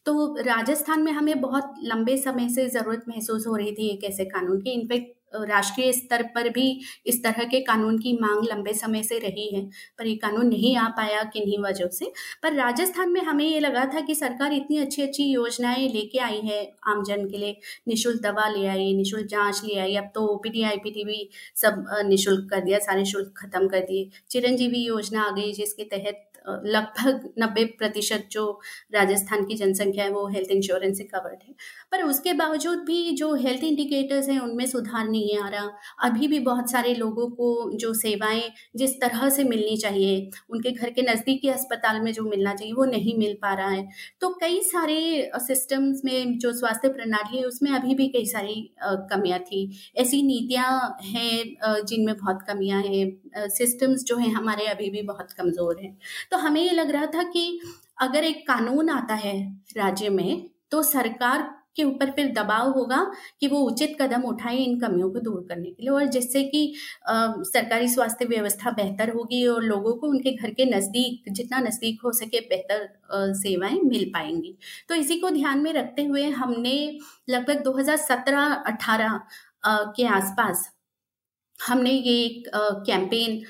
तो 0.05 0.35
राजस्थान 0.41 1.01
में 1.01 1.11
हमें 1.11 1.39
बहुत 1.41 1.73
लंबे 1.83 2.17
समय 2.17 2.49
से 2.49 2.67
ज़रूरत 2.69 3.05
महसूस 3.09 3.47
हो 3.47 3.55
रही 3.55 3.71
थी 3.71 3.89
एक 3.89 4.03
ऐसे 4.03 4.25
कानून 4.25 4.61
की। 4.61 4.71
इनफैक्ट 4.71 5.15
राष्ट्रीय 5.33 5.91
स्तर 5.93 6.23
पर 6.35 6.49
भी 6.49 6.79
इस 7.05 7.23
तरह 7.23 7.43
के 7.43 7.59
कानून 7.61 7.97
की 7.97 8.13
मांग 8.13 8.43
लंबे 8.45 8.73
समय 8.73 9.03
से 9.03 9.19
रही 9.19 9.47
है। 9.55 9.63
पर 9.97 10.07
ये 10.07 10.15
कानून 10.15 10.47
नहीं 10.47 10.75
आ 10.77 10.87
पाया 10.87 11.23
किन्हीं 11.23 11.59
वजह 11.59 11.87
से। 11.89 12.11
पर 12.43 12.53
राजस्थान 12.53 13.09
में 13.09 13.21
हमें 13.21 13.45
ये 13.45 13.59
लगा 13.59 13.85
था 13.85 14.01
कि 14.01 14.15
सरकार 14.15 14.53
इतनी 14.53 14.77
अच्छी 14.77 15.01
अच्छी 15.01 15.23
योजनाएँ 15.23 15.87
लेके 15.89 16.19
आई 16.19 16.39
है 16.41 16.63
आमजन 16.87 17.27
के 17.29 17.37
लिए। 17.37 17.57
निशुल्क 17.87 18.21
दवा 18.21 18.47
ले 18.49 18.65
आई, 18.67 18.93
निशुल्क 18.95 19.27
जाँच 19.27 19.61
ले 19.65 19.79
आई। 19.79 19.95
अब 19.95 20.11
तो 20.15 20.25
ओपीडी 20.27 20.63
आईपीडी 20.63 21.03
भी 21.03 21.29
सब 21.55 21.85
निशुल्क 22.05 22.49
कर 22.49 22.61
दिया, 22.61 22.79
सारे 22.79 23.05
शुल्क 23.05 23.33
खत्म 23.37 23.67
कर 23.67 23.79
दिए। 23.79 24.09
चिरंजीवी 24.29 24.85
योजना 24.85 25.21
आ 25.23 25.31
गई 25.31 25.53
जिसके 25.53 25.83
तहत 25.85 26.27
लगभग 26.45 27.29
नब्बे 27.39 27.63
प्रतिशत 27.77 28.27
जो 28.31 28.45
राजस्थान 28.93 29.45
की 29.45 29.55
जनसंख्या 29.55 30.03
है, 30.03 30.11
वो 30.11 30.27
हेल्थ 30.27 30.51
इंश्योरेंस 30.51 30.97
से 30.97 31.03
कवर्ड 31.05 31.39
है। 31.47 31.53
पर 31.91 32.03
उसके 32.03 32.33
बावजूद 32.33 32.79
भी 32.85 33.11
जो 33.13 33.33
हेल्थ 33.35 33.63
इंडिकेटर्स 33.63 34.29
हैं, 34.29 34.39
उनमें 34.39 34.65
सुधार 34.67 35.07
नहीं 35.09 35.37
आ 35.39 35.47
रहा। 35.49 35.69
अभी 36.03 36.27
भी 36.27 36.39
बहुत 36.41 36.71
सारे 36.71 36.93
लोगों 36.95 37.27
को 37.31 37.71
जो 37.75 37.93
सेवाएँ 37.93 38.43
जिस 38.75 38.99
तरह 39.01 39.29
से 39.29 39.43
मिलनी 39.43 39.77
चाहिए, 39.77 40.29
उनके 40.49 40.71
घर 40.71 40.89
के 40.89 41.01
नज़दीकी 41.03 41.49
अस्पताल 41.49 42.01
में 42.01 42.11
जो 42.13 42.23
मिलना 42.23 42.53
चाहिए, 42.55 42.73
वो 42.73 42.85
नहीं 42.85 43.17
मिल 43.17 43.37
पा 43.41 43.53
रहा 43.53 43.69
है। 43.69 43.87
तो 44.21 44.29
कई 44.41 44.59
सारे 44.63 44.99
सिस्टम्स 45.37 46.01
में 46.05 46.37
जो 46.39 46.53
स्वास्थ्य 46.53 46.89
प्रणाली 46.89 47.37
है, 47.37 47.43
उसमें 47.45 47.71
अभी 47.71 47.95
भी 47.95 48.07
कई 48.07 48.25
सारी 48.27 48.55
कमियाँ 48.83 49.39
थी। 49.41 49.61
ऐसी 49.97 50.21
नीतियाँ 50.23 50.97
हैं 51.05 51.83
जिनमें 51.85 52.15
बहुत 52.15 52.41
कमियाँ 52.47 52.81
हैं। 52.81 53.47
सिस्टम्स 53.49 54.03
जो 54.05 54.17
हैं, 54.17 54.31
हमारे 54.33 54.65
अभी 54.67 54.89
भी 54.89 55.01
बहुत 55.03 55.31
कमज़ोर 55.31 55.79
हैं। 55.81 55.97
तो 56.31 56.37
हमें 56.37 56.61
ये 56.61 56.71
लग 56.71 56.91
रहा 56.91 57.05
था 57.05 57.23
कि 57.23 57.59
अगर 58.01 58.23
एक 58.23 58.47
कानून 58.47 58.89
आता 58.89 59.15
है 59.15 59.35
राज्य 59.77 60.09
में 60.09 60.49
तो 60.71 60.81
सरकार 60.83 61.49
के 61.75 61.83
ऊपर 61.83 62.09
फिर 62.11 62.31
दबाव 62.33 62.69
होगा 62.71 62.99
कि 63.41 63.47
वो 63.47 63.59
उचित 63.59 63.95
कदम 64.01 64.21
उठाए 64.21 64.55
इन 64.55 64.79
कमियों 64.79 65.09
को 65.11 65.19
दूर 65.19 65.45
करने 65.49 65.69
के 65.69 65.83
लिए 65.83 65.89
और 65.89 66.05
जिससे 66.05 66.43
कि 66.43 66.73
सरकारी 67.09 67.87
स्वास्थ्य 67.87 68.25
व्यवस्था 68.25 68.71
बेहतर 68.71 69.09
होगी 69.09 69.45
और 69.47 69.63
लोगों 69.63 69.93
को 69.93 70.07
उनके 70.07 70.31
घर 70.31 70.51
के 70.51 70.65
नज़दीक, 70.65 71.31
जितना 71.31 71.59
नज़दीक 71.59 72.01
हो 72.05 72.11
सके 72.11 72.39
बेहतर 72.49 73.33
सेवाएँ 73.35 73.79
मिल 73.81 74.09
पाएँगी। 74.13 74.55
तो 74.89 74.95
इसी 74.95 75.19
को 75.19 75.29
ध्यान 75.29 75.59
में 75.59 75.71
रखते 75.73 76.03
हुए 76.03 76.29
हमने 76.31 76.75
लगभग 77.29 77.63
2017-18 77.63 79.19
के 79.95 80.05
आसपास 80.09 80.69
हमने 81.61 81.91
ये 81.91 82.13
एक 82.25 82.49
कैंपेन 82.87 83.41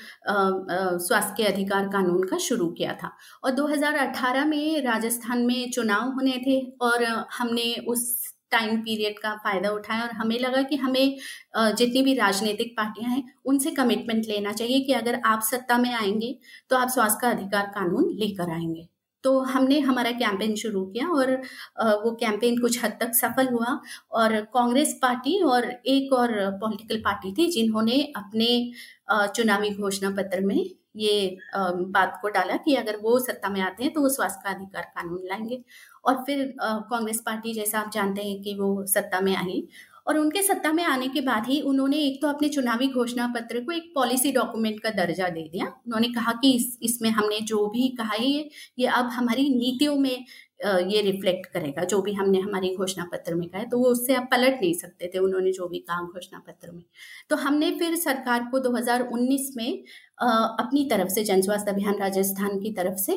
स्वास्थ्य 0.98 1.34
के 1.36 1.44
अधिकार 1.44 1.88
कानून 1.88 2.22
का 2.28 2.38
शुरू 2.38 2.68
किया 2.70 2.92
था। 2.94 3.10
और 3.44 3.50
2018 3.50 4.44
में 4.46 4.82
राजस्थान 4.84 5.44
में 5.46 5.70
चुनाव 5.70 6.10
होने 6.10 6.36
थे 6.46 6.60
और 6.82 7.04
हमने 7.38 7.74
उस 7.88 8.10
टाइम 8.52 8.80
पीरियड 8.80 9.18
का 9.18 9.34
फ़ायदा 9.44 9.70
उठाया 9.70 10.02
और 10.02 10.10
हमें 10.12 10.38
लगा 10.40 10.62
कि 10.62 10.76
हमें 10.76 11.16
जितनी 11.56 12.02
भी 12.02 12.14
राजनीतिक 12.14 12.74
पार्टियाँ 12.76 13.10
हैं, 13.10 13.22
उनसे 13.44 13.70
कमिटमेंट 13.72 14.26
लेना 14.28 14.52
चाहिए 14.52 14.80
कि 14.80 14.92
अगर 14.92 15.20
आप 15.26 15.42
सत्ता 15.42 15.78
में 15.78 15.92
आएँगे 15.94 16.34
तो 16.70 16.76
आप 16.76 16.88
स्वास्थ्य 16.90 17.18
का 17.22 17.30
अधिकार 17.30 17.66
कानून 17.76 18.10
लेकर 18.18 18.50
आएँगे। 18.50 18.88
तो 19.24 19.38
हमने 19.40 19.80
हमारा 19.80 20.10
कैंपेन 20.10 20.54
शुरू 20.54 20.84
किया 20.86 21.08
और 21.08 21.32
वो 21.80 22.10
कैंपेन 22.14 22.60
कुछ 22.60 22.84
हद 22.84 22.96
तक 23.00 23.14
सफल 23.14 23.48
हुआ 23.48 23.80
और 24.12 24.40
कांग्रेस 24.40 24.98
पार्टी 25.02 25.42
और 25.42 25.64
एक 25.86 26.12
और 26.12 26.30
पॉलिटिकल 26.50 26.96
पार्टी 26.96 27.32
थी 27.38 27.50
जिन्होंने 27.50 28.12
अपने 28.16 28.72
चुनावी 29.12 29.70
घोषणा 29.70 30.10
पत्र 30.10 30.40
में 30.40 30.70
ये 30.96 31.36
बात 31.56 32.18
को 32.22 32.28
डाला 32.28 32.56
कि 32.56 32.74
अगर 32.74 32.96
वो 32.96 33.18
सत्ता 33.18 33.48
में 33.48 33.60
आते 33.60 33.84
हैं 33.84 33.92
तो 33.92 34.00
वो 34.00 34.08
स्वास्थ्य 34.08 34.40
का 34.44 34.50
अधिकार 34.50 34.82
कानून 34.82 35.18
लाएँगे। 35.24 35.64
और 36.04 36.14
फिर 36.26 36.54
कांग्रेस 36.62 37.22
पार्टी 37.26 37.54
जैसा 37.54 37.80
आप 37.80 37.90
जानते 37.92 38.22
हैं 38.22 38.42
कि 38.42 38.54
वो 38.54 38.86
सत्ता 38.86 39.20
में 39.20 39.36
आई 39.36 39.68
और 40.06 40.18
उनके 40.18 40.42
सत्ता 40.42 40.72
में 40.72 40.82
आने 40.84 41.08
के 41.08 41.20
बाद 41.20 41.46
ही 41.46 41.60
उन्होंने 41.62 41.98
एक 41.98 42.20
तो 42.22 42.28
अपने 42.28 42.48
चुनावी 42.48 42.86
घोषणा 42.88 43.26
पत्र 43.34 43.60
को 43.60 43.72
एक 43.72 43.90
पॉलिसी 43.94 44.32
डॉक्यूमेंट 44.32 44.80
का 44.82 44.90
दर्जा 44.92 45.28
दे 45.28 45.42
दिया। 45.42 45.66
उन्होंने 45.86 46.08
कहा 46.14 46.32
कि 46.34 46.52
इस, 46.52 46.78
इसमें 46.82 47.10
हमने 47.10 47.40
जो 47.42 47.66
भी 47.68 47.88
कहा 47.98 48.14
है, 48.14 48.26
ये 48.26 48.50
ये 48.78 48.86
अब 48.88 49.08
हमारी 49.12 49.48
नीतियों 49.50 49.96
में 49.96 50.24
ये 50.64 51.00
रिफ्लेक्ट 51.02 51.46
करेगा। 51.52 51.84
जो 51.84 52.00
भी 52.02 52.12
हमने 52.14 52.40
हमारी 52.40 52.74
घोषणा 52.76 53.04
पत्र 53.12 53.34
में 53.34 53.48
कहा 53.48 53.60
है 53.60 53.68
तो 53.68 53.78
वो 53.78 53.84
उससे 53.86 54.14
आप 54.14 54.28
पलट 54.30 54.60
नहीं 54.60 54.74
सकते 54.74 55.10
थे, 55.14 55.18
उन्होंने 55.18 55.52
जो 55.52 55.68
भी 55.68 55.78
कहा 55.80 56.02
घोषणा 56.04 56.42
पत्र 56.46 56.70
में। 56.72 56.82
तो 57.30 57.36
हमने 57.36 57.70
फिर 57.78 57.96
सरकार 57.98 58.48
को 58.50 58.58
2019 58.60 59.50
में 59.56 59.72
अपनी 60.20 60.84
तरफ़ 60.90 61.08
से, 61.08 61.24
जन 61.24 61.40
स्वास्थ्य 61.42 61.70
अभियान 61.70 61.98
राजस्थान 62.00 62.58
की 62.60 62.72
तरफ़ 62.72 62.96
से, 62.98 63.12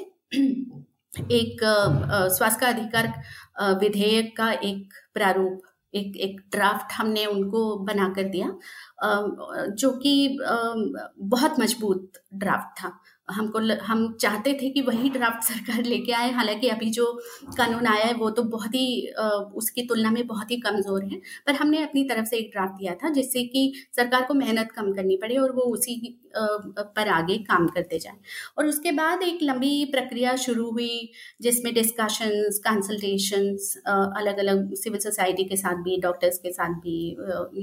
एक 1.32 1.62
स्वास्थ्य 2.32 2.66
अधिकार 2.66 3.14
विधेयक 3.80 4.36
का 4.38 4.52
एक 4.54 4.94
प्रारूप 5.14 5.62
एक 5.96 6.18
एक 6.22 6.40
ड्राफ्ट 6.52 6.94
हमने 6.94 7.26
उनको 7.26 7.62
बना 7.86 8.08
कर 8.16 8.24
दिया 8.30 8.48
जो 9.82 9.92
कि 10.04 10.14
बहुत 10.40 11.60
मज़बूत 11.60 12.12
ड्राफ्ट 12.36 12.82
था। 12.82 12.92
हमको 13.30 13.60
हम 13.86 14.02
चाहते 14.22 14.54
थे 14.62 14.70
कि 14.70 14.82
वही 14.82 15.10
ड्राफ्ट 15.10 15.44
सरकार 15.50 15.84
लेके 15.86 16.12
आए। 16.14 16.32
हालाँकि 16.32 16.68
अभी 16.70 16.90
जो 16.92 17.06
कानून 17.58 17.88
आया 17.88 18.06
है, 18.06 18.14
वो 18.14 18.30
तो 18.30 18.44
बहुत 18.46 18.76
ही 18.76 18.86
उसकी 19.56 19.82
तुलना 19.88 20.12
में 20.12 20.26
बहुत 20.28 20.52
ही 20.52 20.58
कमज़ोर 20.60 21.04
है। 21.06 21.20
पर 21.48 21.56
हमने 21.56 21.84
अपनी 21.84 22.04
तरफ़ 22.10 22.26
से 22.26 22.38
एक 22.38 22.50
ड्राफ्ट 22.52 22.78
दिया 22.80 22.94
था, 23.04 23.10
जिससे 23.14 23.44
कि 23.46 23.72
सरकार 23.96 24.24
को 24.28 24.34
मेहनत 24.34 24.72
कम 24.76 24.92
करनी 24.94 25.18
पड़े 25.22 25.38
और 25.38 25.52
वो 25.52 25.62
उसी 25.74 25.96
पर 26.38 27.08
आगे 27.10 27.38
काम 27.40 27.68
करते 27.68 28.00
जाए। 28.00 28.16
और 28.58 28.66
उसके 28.68 28.92
बाद 28.92 29.22
एक 29.24 29.40
लंबी 29.44 29.86
प्रक्रिया 29.92 30.36
शुरू 30.38 30.70
हुई, 30.72 31.10
जिसमें 31.42 31.74
डिस्कशंस 31.74 32.60
कंसल्टेशंस 32.66 33.74
अलग 33.88 34.38
अलग 34.40 34.74
सिविल 34.76 35.00
सोसाइटी 35.02 35.44
के 35.46 35.56
साथ 35.58 35.84
भी 35.84 35.98
डॉक्टर्स 36.02 36.38
के 36.40 36.52
साथ 36.54 36.74
भी 36.82 36.98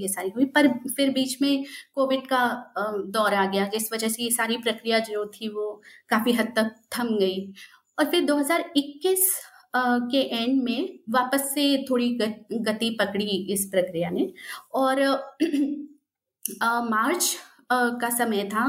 ये 0.02 0.08
सारी 0.08 0.30
हुई। 0.36 0.44
पर 0.56 0.68
फिर 0.96 1.10
बीच 1.10 1.36
में 1.42 1.64
कोविड 1.94 2.26
का 2.32 2.42
दौर 2.78 3.34
आ 3.34 3.44
गया, 3.46 3.66
जिस 3.68 3.92
वजह 3.92 4.08
से 4.08 4.22
ये 4.22 4.30
सारी 4.30 4.56
प्रक्रिया 4.58 4.98
जो 5.10 5.24
थी 5.34 5.48
वो 5.52 5.70
काफ़ी 6.10 6.32
हद 6.32 6.52
तक 6.56 6.74
थम 6.98 7.16
गई। 7.18 7.52
और 7.98 8.10
फिर 8.10 8.24
2021 8.24 9.28
के 9.76 10.20
एंड 10.36 10.62
में 10.62 10.98
वापस 11.10 11.50
से 11.54 11.64
थोड़ी 11.90 12.08
गति 12.18 12.90
पकड़ी 13.00 13.26
इस 13.52 13.64
प्रक्रिया 13.72 14.10
ने। 14.10 14.32
और 14.74 15.02
मार्च 16.90 17.36
का 17.72 18.08
समय 18.16 18.44
था 18.44 18.66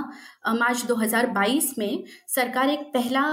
मार्च 0.50 0.86
2022 0.86 1.70
में 1.78 2.04
सरकार 2.28 2.70
एक 2.70 2.82
पहला 2.94 3.24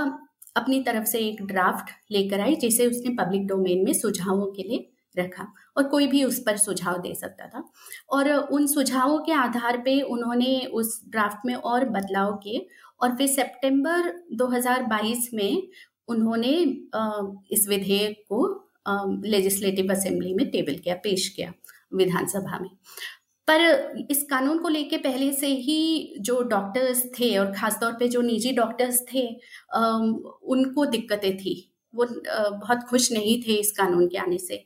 अपनी 0.57 0.83
तरफ़ 0.83 1.04
से 1.04 1.19
एक 1.19 1.42
ड्राफ्ट 1.47 1.90
लेकर 2.12 2.40
आई, 2.40 2.54
जिसे 2.57 2.87
उसने 2.87 3.14
पब्लिक 3.16 3.47
डोमेन 3.47 3.85
में 3.85 3.92
सुझावों 3.95 4.47
के 4.52 4.62
लिए 4.62 4.90
रखा 5.16 5.46
और 5.76 5.88
कोई 5.88 6.06
भी 6.06 6.22
उस 6.24 6.38
पर 6.46 6.56
सुझाव 6.56 6.98
दे 6.98 7.14
सकता 7.14 7.46
था। 7.46 7.62
और 8.10 8.30
उन 8.30 8.66
सुझावों 8.66 9.18
के 9.18 9.32
आधार 9.34 9.78
पे 9.84 10.00
उन्होंने 10.02 10.58
उस 10.72 11.00
ड्राफ्ट 11.08 11.46
में 11.46 11.54
और 11.54 11.88
बदलाव 11.90 12.32
किए 12.36 12.66
और 13.00 13.16
फिर 13.16 13.26
सितंबर 13.28 14.12
2022 14.34 15.28
में 15.34 15.62
उन्होंने 16.08 16.52
इस 17.52 17.66
विधेयक 17.68 18.24
को 18.28 18.46
लेजिस्लेटिव 19.26 19.92
असेंबली 19.92 20.34
में 20.34 20.48
टेबल 20.50 20.74
किया, 20.74 20.94
पेश 20.94 21.28
किया 21.28 21.52
विधानसभा 21.94 22.58
में। 22.58 22.68
पर 23.48 24.06
इस 24.10 24.22
कानून 24.30 24.58
को 24.58 24.68
लेके 24.68 24.96
पहले 24.98 25.32
से 25.32 25.46
ही 25.46 26.14
जो 26.20 26.40
डॉक्टर्स 26.44 27.04
थे 27.14 27.36
और 27.38 27.52
ख़ासतौर 27.52 27.92
पे 27.92 28.08
जो 28.08 28.20
निजी 28.22 28.52
डॉक्टर्स 28.52 29.00
थे 29.04 29.26
उनको 30.46 30.84
दिक्कतें 30.86 31.36
थी। 31.36 31.54
वो 31.94 32.06
बहुत 32.25 32.82
खुश 32.88 33.11
नहीं 33.12 33.40
थे 33.42 33.54
इस 33.54 33.73
कानून 33.73 34.06
के 34.09 34.18
आने 34.18 34.38
से। 34.38 34.64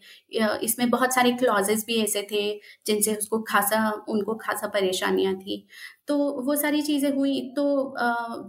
इसमें 0.62 0.88
बहुत 0.90 1.14
सारे 1.14 1.32
क्लॉजेस 1.34 1.84
भी 1.86 2.02
ऐसे 2.02 2.22
थे 2.32 2.42
जिनसे 2.86 3.14
उसको 3.16 3.40
खासा, 3.42 3.90
उनको 4.08 4.34
खासा 4.36 4.66
परेशानियाँ 4.68 5.34
थी। 5.36 5.66
तो 6.08 6.16
वो 6.42 6.56
सारी 6.56 6.82
चीज़ें 6.82 7.10
हुई। 7.10 7.40
तो 7.56 7.94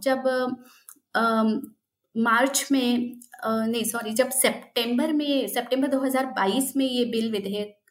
जब 0.03 0.23
मार्च 2.15 2.67
में 2.71 3.15
नहीं 3.45 3.83
सॉरी 3.83 4.13
जब 4.13 4.29
सितंबर 4.31 5.13
में, 5.13 5.47
सितंबर 5.47 5.87
2022 5.87 6.75
में 6.77 6.85
ये 6.85 7.05
बिल 7.05 7.31
विधेयक 7.31 7.81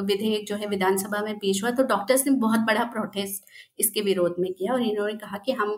विधेयक 0.00 0.44
जो 0.48 0.56
है 0.56 0.66
विधानसभा 0.68 1.20
में 1.22 1.38
पेश 1.38 1.62
हुआ 1.62 1.70
तो 1.70 1.82
डॉक्टर्स 1.84 2.26
ने 2.26 2.32
बहुत 2.38 2.60
बड़ा 2.60 2.82
प्रोटेस्ट 2.86 3.44
इसके 3.80 4.00
विरोध 4.00 4.34
में 4.38 4.52
किया 4.52 4.72
और 4.72 4.82
इन्होंने 4.82 5.14
कहा 5.14 5.38
कि 5.38 5.52
हम 5.52 5.72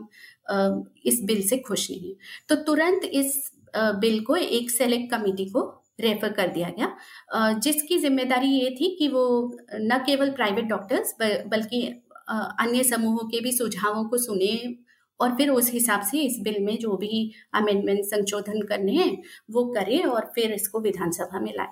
इस 1.06 1.20
बिल 1.24 1.42
से 1.48 1.58
खुश 1.58 1.90
नहीं। 1.90 2.14
तो 2.48 2.54
तुरंत 2.64 3.04
इस 3.04 3.50
बिल 3.74 4.20
को, 4.20 4.36
एक 4.36 4.70
सेलेक्ट 4.70 5.10
कमेटी 5.10 5.44
को 5.46 5.62
रेफर 6.00 6.32
कर 6.32 6.48
दिया 6.48 6.68
गया। 6.70 7.54
जिसकी 7.54 7.98
ज़िम्मेदारी 7.98 8.48
ये 8.48 8.70
थी 8.70 8.94
कि 8.98 9.08
वो 9.08 9.24
न 9.72 9.98
केवल 10.06 10.30
प्राइवेट 10.32 10.64
डॉक्टर्स 10.66 11.14
बल्कि 11.22 11.82
अन्य 12.28 12.84
समूहों 12.84 13.28
के 13.28 13.40
भी 13.40 13.52
सुझावों 13.52 14.04
को 14.04 14.18
सुने 14.18 14.56
और 15.20 15.34
फिर 15.36 15.50
उस 15.50 15.70
हिसाब 15.72 16.02
से 16.02 16.18
इस 16.20 16.38
बिल 16.42 16.58
में 16.64 16.76
जो 16.78 16.96
भी 16.96 17.30
अमेंडमेंट 17.54 18.04
संशोधन 18.04 18.62
करने 18.66 18.92
हैं, 18.92 19.22
वो 19.50 19.64
करें 19.72 20.02
और 20.04 20.30
फिर 20.34 20.52
इसको 20.52 20.80
विधानसभा 20.80 21.40
में 21.40 21.52
लाए। 21.52 21.68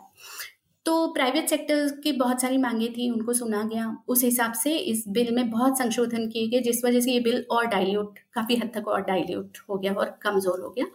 तो 0.86 1.06
प्राइवेट 1.14 1.48
सेक्टर 1.48 1.88
की 2.02 2.12
बहुत 2.14 2.40
सारी 2.40 2.58
मांगे 2.58 2.88
थी, 2.88 3.10
उनको 3.10 3.32
सुना 3.32 3.62
गया। 3.64 3.96
उस 4.08 4.22
हिसाब 4.24 4.52
से 4.54 4.76
इस 4.76 5.04
बिल 5.08 5.34
में 5.34 5.50
बहुत 5.50 5.78
संशोधन 5.78 6.28
किए 6.28 6.48
गए, 6.48 6.60
जिस 6.60 6.84
वजह 6.84 7.00
से 7.00 7.12
ये 7.12 7.20
बिल 7.20 7.44
और 7.50 7.66
डाइल्यूट 7.66 8.18
काफ़ी 8.34 8.56
हद 8.56 8.70
तक 8.74 8.88
और 8.88 9.02
डाइल्यूट 9.02 9.58
हो 9.68 9.78
गया 9.78 9.92
और 9.92 10.18
कमज़ोर 10.22 10.60
हो 10.60 10.70
गया। 10.70 10.86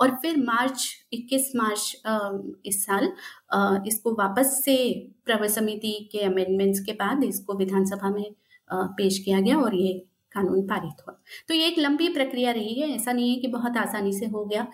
और 0.00 0.10
फिर 0.22 0.36
मार्च 0.38 0.88
21 1.14 1.50
मार्च 1.56 2.02
इस 2.66 2.84
साल 2.86 3.12
इसको 3.86 4.12
वापस 4.18 4.60
से 4.64 4.76
प्रवर 5.24 5.48
समिति 5.48 5.92
के 6.12 6.24
अमेंडमेंट्स 6.24 6.80
के 6.80 6.92
बाद 6.94 7.24
इसको 7.24 7.54
विधानसभा 7.58 8.10
में 8.10 8.34
पेश 8.70 9.18
किया 9.18 9.40
गया 9.40 9.58
और 9.58 9.74
ये 9.74 9.92
कानून 10.32 10.66
पारित 10.66 11.06
हुआ। 11.06 11.16
तो 11.48 11.54
ये 11.54 11.66
एक 11.66 11.78
लंबी 11.78 12.08
प्रक्रिया 12.08 12.50
रही 12.52 12.80
है, 12.80 12.94
ऐसा 12.94 13.12
नहीं 13.12 13.30
है 13.30 13.40
कि 13.40 13.48
बहुत 13.48 13.76
आसानी 13.76 14.12
से 14.12 14.26
हो 14.26 14.44
गया। 14.44 14.66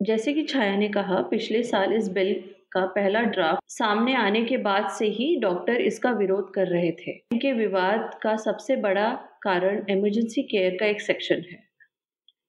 जैसे 0.00 0.32
कि 0.34 0.42
छाया 0.44 0.76
ने 0.76 0.88
कहा, 0.88 1.20
पिछले 1.22 1.62
साल 1.62 1.92
इस 1.92 2.08
बिल 2.08 2.34
का 2.72 2.84
पहला 2.86 3.20
ड्राफ्ट 3.22 3.62
सामने 3.68 4.14
आने 4.16 4.42
के 4.44 4.56
बाद 4.58 4.88
से 4.90 5.06
ही 5.08 5.34
डॉक्टर 5.40 5.80
इसका 5.82 6.10
विरोध 6.12 6.52
कर 6.54 6.66
रहे 6.68 6.90
थे। 6.92 7.10
इनके 7.10 7.52
विवाद 7.54 8.18
का 8.22 8.36
सबसे 8.36 8.76
बड़ा 8.78 9.08
कारण 9.42 9.84
इमरजेंसी 9.90 10.42
केयर 10.42 10.76
का 10.80 10.86
एक 10.86 11.00
सेक्शन 11.00 11.42
है। 11.50 11.64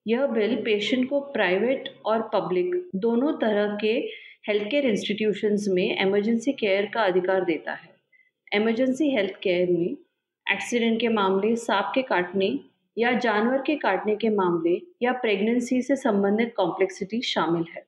यह 0.07 0.25
बिल 0.25 0.55
पेशेंट 0.55 1.09
को 1.09 1.19
प्राइवेट 1.19 1.89
और 2.05 2.29
पब्लिक 2.33 2.89
दोनों 2.95 3.33
तरह 3.33 3.77
के 3.81 3.93
हेल्थ 4.47 4.71
केयर 4.71 4.85
इंस्टीट्यूशंस 4.85 5.65
में 5.69 6.01
इमरजेंसी 6.01 6.53
केयर 6.53 6.85
का 6.93 7.01
अधिकार 7.01 7.43
देता 7.45 7.71
है। 7.71 7.89
इमरजेंसी 8.53 9.09
हेल्थ 9.09 9.33
केयर 9.43 9.71
में 9.71 9.97
एक्सीडेंट 10.51 10.99
के 10.99 11.07
मामले, 11.07 11.55
सांप 11.55 11.91
के 11.95 12.01
काटने 12.01 12.59
या 12.97 13.11
जानवर 13.11 13.57
के 13.57 13.75
काटने 13.75 14.15
के 14.15 14.29
मामले 14.29 14.81
या 15.01 15.11
प्रेगनेंसी 15.11 15.81
से 15.81 15.95
संबंधित 15.95 16.53
कॉम्प्लेक्सिटी 16.57 17.21
शामिल 17.21 17.65
है। 17.75 17.85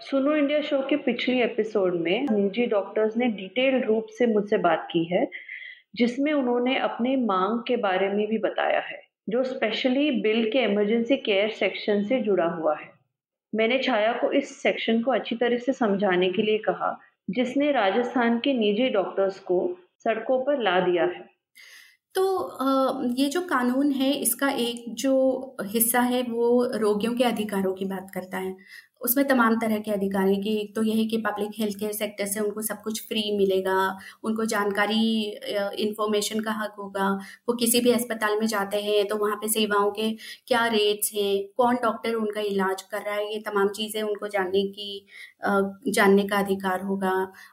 सुनो 0.00 0.36
इंडिया 0.36 0.60
शो 0.60 0.78
के 0.78 0.96
पिछली 0.96 1.40
एपिसोड 1.40 1.94
में 1.94 2.26
निजी 2.30 2.66
डॉक्टर्स 2.66 3.16
ने 3.16 3.26
डिटेल 3.26 3.80
रूप 3.82 4.06
से 4.10 4.26
मुझसे 4.26 4.58
बात 4.58 4.88
की 4.90 5.04
है, 5.04 5.30
जिसमें 5.94 6.32
उन्होंने 6.32 6.76
अपने 6.78 7.16
मांग 7.16 7.58
के 7.68 7.76
बारे 7.76 8.08
में 8.08 8.26
भी 8.26 8.38
बताया 8.38 8.80
है। 8.80 9.11
जो 9.28 9.42
स्पेशली 9.44 10.10
बिल 10.20 10.50
के 10.50 10.62
इमरजेंसी 10.62 11.16
केयर 11.16 11.50
सेक्शन 11.50 12.04
से 12.04 12.20
जुड़ा 12.20 12.46
हुआ 12.46 12.74
है। 12.76 12.90
मैंने 13.52 13.78
छाया 13.78 14.12
को 14.12 14.30
इस 14.32 14.56
सेक्शन 14.62 15.02
को 15.02 15.10
अच्छी 15.10 15.36
तरह 15.36 15.58
से 15.58 15.72
समझाने 15.72 16.30
के 16.30 16.42
लिए 16.42 16.58
कहा, 16.58 16.98
जिसने 17.30 17.70
राजस्थान 17.72 18.38
के 18.38 18.52
निजी 18.54 18.88
डॉक्टर्स 18.88 19.38
को 19.40 19.58
सड़कों 20.04 20.42
पर 20.44 20.62
ला 20.62 20.78
दिया 20.80 21.04
है। 21.04 21.30
तो 22.14 22.22
ये 23.18 23.28
जो 23.28 23.40
कानून 23.40 23.90
है, 23.90 24.12
इसका 24.12 24.48
एक 24.50 24.84
जो 24.94 25.56
हिस्सा 25.64 26.00
है, 26.00 26.22
वो 26.22 26.64
रोगियों 26.74 27.14
के 27.14 27.24
अधिकारों 27.24 27.72
की 27.74 27.84
बात 27.84 28.10
करता 28.14 28.38
है। 28.38 28.56
उसमें 29.02 29.26
तमाम 29.28 29.56
तरह 29.60 29.78
के 29.78 29.90
अधिकार 29.92 30.28
हैं 30.28 30.40
कि 30.40 30.56
एक 30.60 30.74
तो 30.76 30.82
यह 30.84 30.96
है 30.96 31.04
कि 31.06 31.18
पब्लिक 31.20 31.50
हेल्थ 31.58 31.78
केयर 31.78 31.92
सेक्टर 31.94 32.26
से 32.26 32.40
उनको 32.40 32.62
सब 32.62 32.82
कुछ 32.82 33.00
फ्री 33.08 33.22
मिलेगा, 33.36 33.98
उनको 34.24 34.44
जानकारी 34.46 35.22
इंफॉर्मेशन 35.80 36.40
का 36.40 36.52
हक 36.54 36.74
होगा। 36.78 37.08
वो 37.48 37.54
किसी 37.56 37.80
भी 37.80 37.90
अस्पताल 37.92 38.38
में 38.40 38.46
जाते 38.48 38.80
हैं 38.82 39.06
तो 39.08 39.16
वहाँ 39.18 39.36
पे 39.36 39.48
सेवाओं 39.50 39.90
के 39.92 40.10
क्या 40.48 40.66
रेट्स 40.68 41.12
हैं, 41.14 41.42
कौन 41.56 41.76
डॉक्टर 41.82 42.14
उनका 42.14 42.40
इलाज 42.42 42.82
कर 42.84 43.02
रहा 43.02 43.14
है, 43.14 43.32
ये 43.32 43.38
तमाम 43.42 43.68
चीज़ें 43.70 44.02
उनको 44.02 44.28
जानने 44.28 44.62
की 44.68 45.06
जानने 45.44 46.22
का 46.24 46.38
अधिकार 46.38 46.82
होगा। 46.82 47.12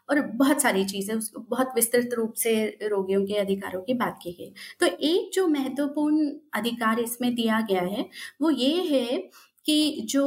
और 0.10 0.22
बहुत 0.22 0.62
सारी 0.62 0.84
चीज़ें 0.86 1.14
उस, 1.16 1.32
बहुत 1.40 1.72
विस्तृत 1.76 2.14
रूप 2.14 2.34
से 2.38 2.54
रोगियों 2.84 3.26
के 3.26 3.36
अधिकारों 3.38 3.82
की 3.82 3.94
बात 3.96 4.20
की 4.24 4.32
गई। 4.34 4.54
तो 4.80 4.86
एक 4.86 5.30
जो 5.34 5.48
महत्वपूर्ण 5.50 6.30
अधिकार 6.54 7.00
इसमें 7.00 7.34
दिया 7.36 7.62
गया 7.62 7.82
है, 7.84 8.06
वो 8.42 8.50
ये 8.52 8.74
है 8.86 9.18
कि 9.66 10.06
जो 10.10 10.26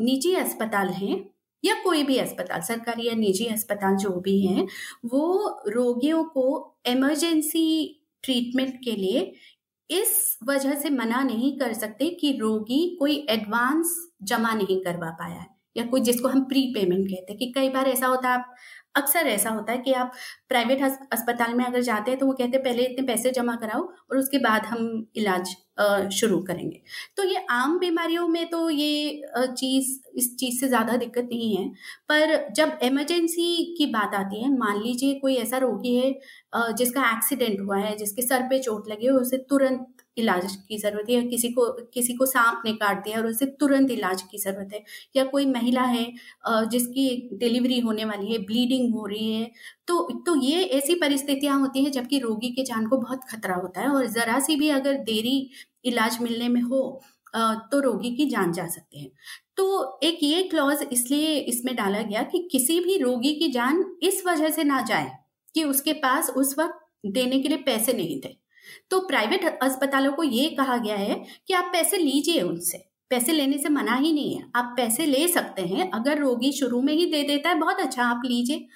निजी 0.00 0.34
अस्पताल 0.34 0.88
हैं 0.90 1.24
या 1.64 1.74
कोई 1.84 2.02
भी 2.02 2.16
अस्पताल, 2.18 2.60
सरकारी 2.60 3.06
या 3.08 3.14
निजी 3.14 3.46
अस्पताल 3.46 3.96
जो 3.96 4.10
भी 4.20 4.40
हैं, 4.46 4.66
वो 5.04 5.62
रोगियों 5.68 6.22
को 6.24 6.76
इमरजेंसी 6.86 8.02
ट्रीटमेंट 8.24 8.74
के 8.84 8.92
लिए 8.92 9.32
इस 9.90 10.38
वजह 10.48 10.74
से 10.74 10.90
मना 10.90 11.22
नहीं 11.22 11.56
कर 11.58 11.72
सकते 11.72 12.08
कि 12.10 12.32
रोगी 12.40 12.96
कोई 12.98 13.16
एडवांस 13.30 13.96
जमा 14.22 14.52
नहीं 14.54 14.80
करवा 14.80 15.10
पाया 15.10 15.40
है 15.40 15.46
या 15.76 15.84
कोई 15.86 16.00
जिसको 16.00 16.28
हम 16.28 16.44
प्री 16.44 16.62
पेमेंट 16.74 17.06
कहते 17.08 17.32
हैं 17.32 17.38
कि 17.38 17.52
कई 17.52 17.68
बार 17.68 17.88
ऐसा 17.88 18.06
होता 18.06 18.28
है 18.28 18.34
आप 18.34 18.54
अक्सर 18.96 19.26
ऐसा 19.26 19.50
होता 19.50 19.72
है 19.72 19.78
कि 19.78 19.92
आप 19.92 20.12
प्राइवेट 20.48 20.82
अस्पताल 21.12 21.54
में 21.54 21.64
अगर 21.64 21.82
जाते 21.82 22.10
हैं 22.10 22.20
तो 22.20 22.26
वो 22.26 22.32
कहते 22.32 22.56
हैं, 22.56 22.62
पहले 22.64 22.84
इतने 22.84 23.06
पैसे 23.06 23.30
जमा 23.30 23.56
कराओ 23.56 23.82
और 23.82 24.18
उसके 24.18 24.38
बाद 24.38 24.66
हम 24.66 25.06
इलाज 25.16 25.54
शुरू 26.10 26.38
करेंगे। 26.42 26.80
तो 27.16 27.24
ये 27.24 27.44
आम 27.52 27.78
बीमारियों 27.78 28.26
में 28.28 28.46
तो 28.50 28.68
ये 28.70 29.22
चीज़, 29.36 29.98
इस 30.16 30.34
चीज़ 30.36 30.60
से 30.60 30.68
ज़्यादा 30.68 30.96
दिक्कत 30.96 31.28
नहीं 31.32 31.56
है, 31.56 31.68
पर 32.08 32.52
जब 32.56 32.78
इमरजेंसी 32.82 33.74
की 33.78 33.86
बात 33.92 34.14
आती 34.14 34.42
है, 34.42 34.50
मान 34.58 34.82
लीजिए 34.82 35.14
कोई 35.20 35.36
ऐसा 35.36 35.58
रोगी 35.58 35.94
है 35.96 36.74
जिसका 36.74 37.10
एक्सीडेंट 37.10 37.60
हुआ 37.60 37.78
है, 37.78 37.96
जिसके 37.96 38.22
सर 38.22 38.42
पे 38.50 38.58
चोट 38.60 38.88
लगी 38.90 39.06
है, 39.06 39.12
उसे 39.12 39.36
तुरंत 39.50 39.86
इलाज 40.16 40.54
की 40.68 40.78
ज़रूरत 40.78 41.08
है 41.10 41.14
या 41.14 41.22
किसी 41.30 41.48
को 41.52 41.66
किसी 41.94 42.14
को 42.16 42.26
सांप 42.26 42.62
ने 42.64 42.72
काट 42.74 43.02
दिया 43.04 43.18
और 43.18 43.26
उसे 43.26 43.46
तुरंत 43.60 43.90
इलाज 43.90 44.22
की 44.22 44.38
ज़रूरत 44.38 44.72
है 44.74 44.82
या 45.16 45.24
कोई 45.26 45.46
महिला 45.48 45.82
है 45.84 46.04
जिसकी 46.66 47.08
डिलीवरी 47.34 47.78
होने 47.80 48.04
वाली 48.04 48.32
है, 48.32 48.38
ब्लीडिंग 48.40 48.94
हो 48.94 49.06
रही 49.06 49.32
है 49.32 49.50
तो 49.88 50.08
तो 50.26 50.36
ये 50.42 50.62
ऐसी 50.78 50.94
परिस्थितियाँ 51.00 51.58
होती 51.60 51.84
हैं 51.84 51.90
जबकि 51.92 52.18
रोगी 52.20 52.50
के 52.52 52.62
जान 52.64 52.86
को 52.88 52.96
बहुत 52.98 53.24
खतरा 53.30 53.54
होता 53.56 53.80
है 53.80 53.88
और 53.90 54.06
ज़रा 54.08 54.38
सी 54.40 54.56
भी 54.56 54.68
अगर 54.70 54.94
देरी 55.04 55.38
इलाज 55.84 56.18
मिलने 56.22 56.48
में 56.48 56.60
हो 56.62 56.80
तो 57.36 57.80
रोगी 57.80 58.10
की 58.16 58.26
जान 58.26 58.52
जा 58.52 58.66
सकती 58.68 59.02
है। 59.02 59.10
तो 59.56 59.98
एक 60.02 60.18
ये 60.22 60.42
क्लॉज 60.44 60.82
इसलिए 60.92 61.34
इसमें 61.40 61.74
डाला 61.76 62.00
गया 62.02 62.22
कि 62.24 62.38
किसी 62.52 62.78
भी 62.80 62.96
रोगी 62.98 63.34
की 63.34 63.48
जान 63.52 63.84
इस 64.02 64.22
वजह 64.26 64.50
से 64.50 64.64
ना 64.64 64.80
जाए 64.82 65.10
कि 65.54 65.64
उसके 65.64 65.92
पास 66.02 66.30
उस 66.36 66.54
वक्त 66.58 66.78
देने 67.08 67.40
के 67.40 67.48
लिए 67.48 67.58
पैसे 67.66 67.92
नहीं 67.92 68.20
थे। 68.20 68.36
तो 68.90 69.00
प्राइवेट 69.08 69.44
अस्पतालों 69.62 70.12
को 70.12 70.22
ये 70.22 70.48
कहा 70.50 70.76
गया 70.76 70.96
है 70.96 71.22
कि 71.48 71.54
आप 71.54 71.70
पैसे 71.72 71.96
लीजिए 71.96 72.40
उनसे। 72.42 72.84
पैसे 73.10 73.32
लेने 73.32 73.58
से 73.58 73.68
मना 73.68 73.94
ही 73.94 74.12
नहीं 74.12 74.34
है। 74.34 74.42
आप 74.56 74.72
पैसे 74.76 75.06
ले 75.06 75.26
सकते 75.28 75.62
हैं। 75.64 75.90
अगर 75.92 76.18
रोगी 76.18 76.52
शुरू 76.52 76.80
में 76.82 76.92
ही 76.94 77.06
दे 77.06 77.22
देता 77.22 77.48
है, 77.48 77.58
बहुत 77.58 77.80
अच्छा 77.80 78.04
आप 78.04 78.22
लीजिए। 78.24 78.66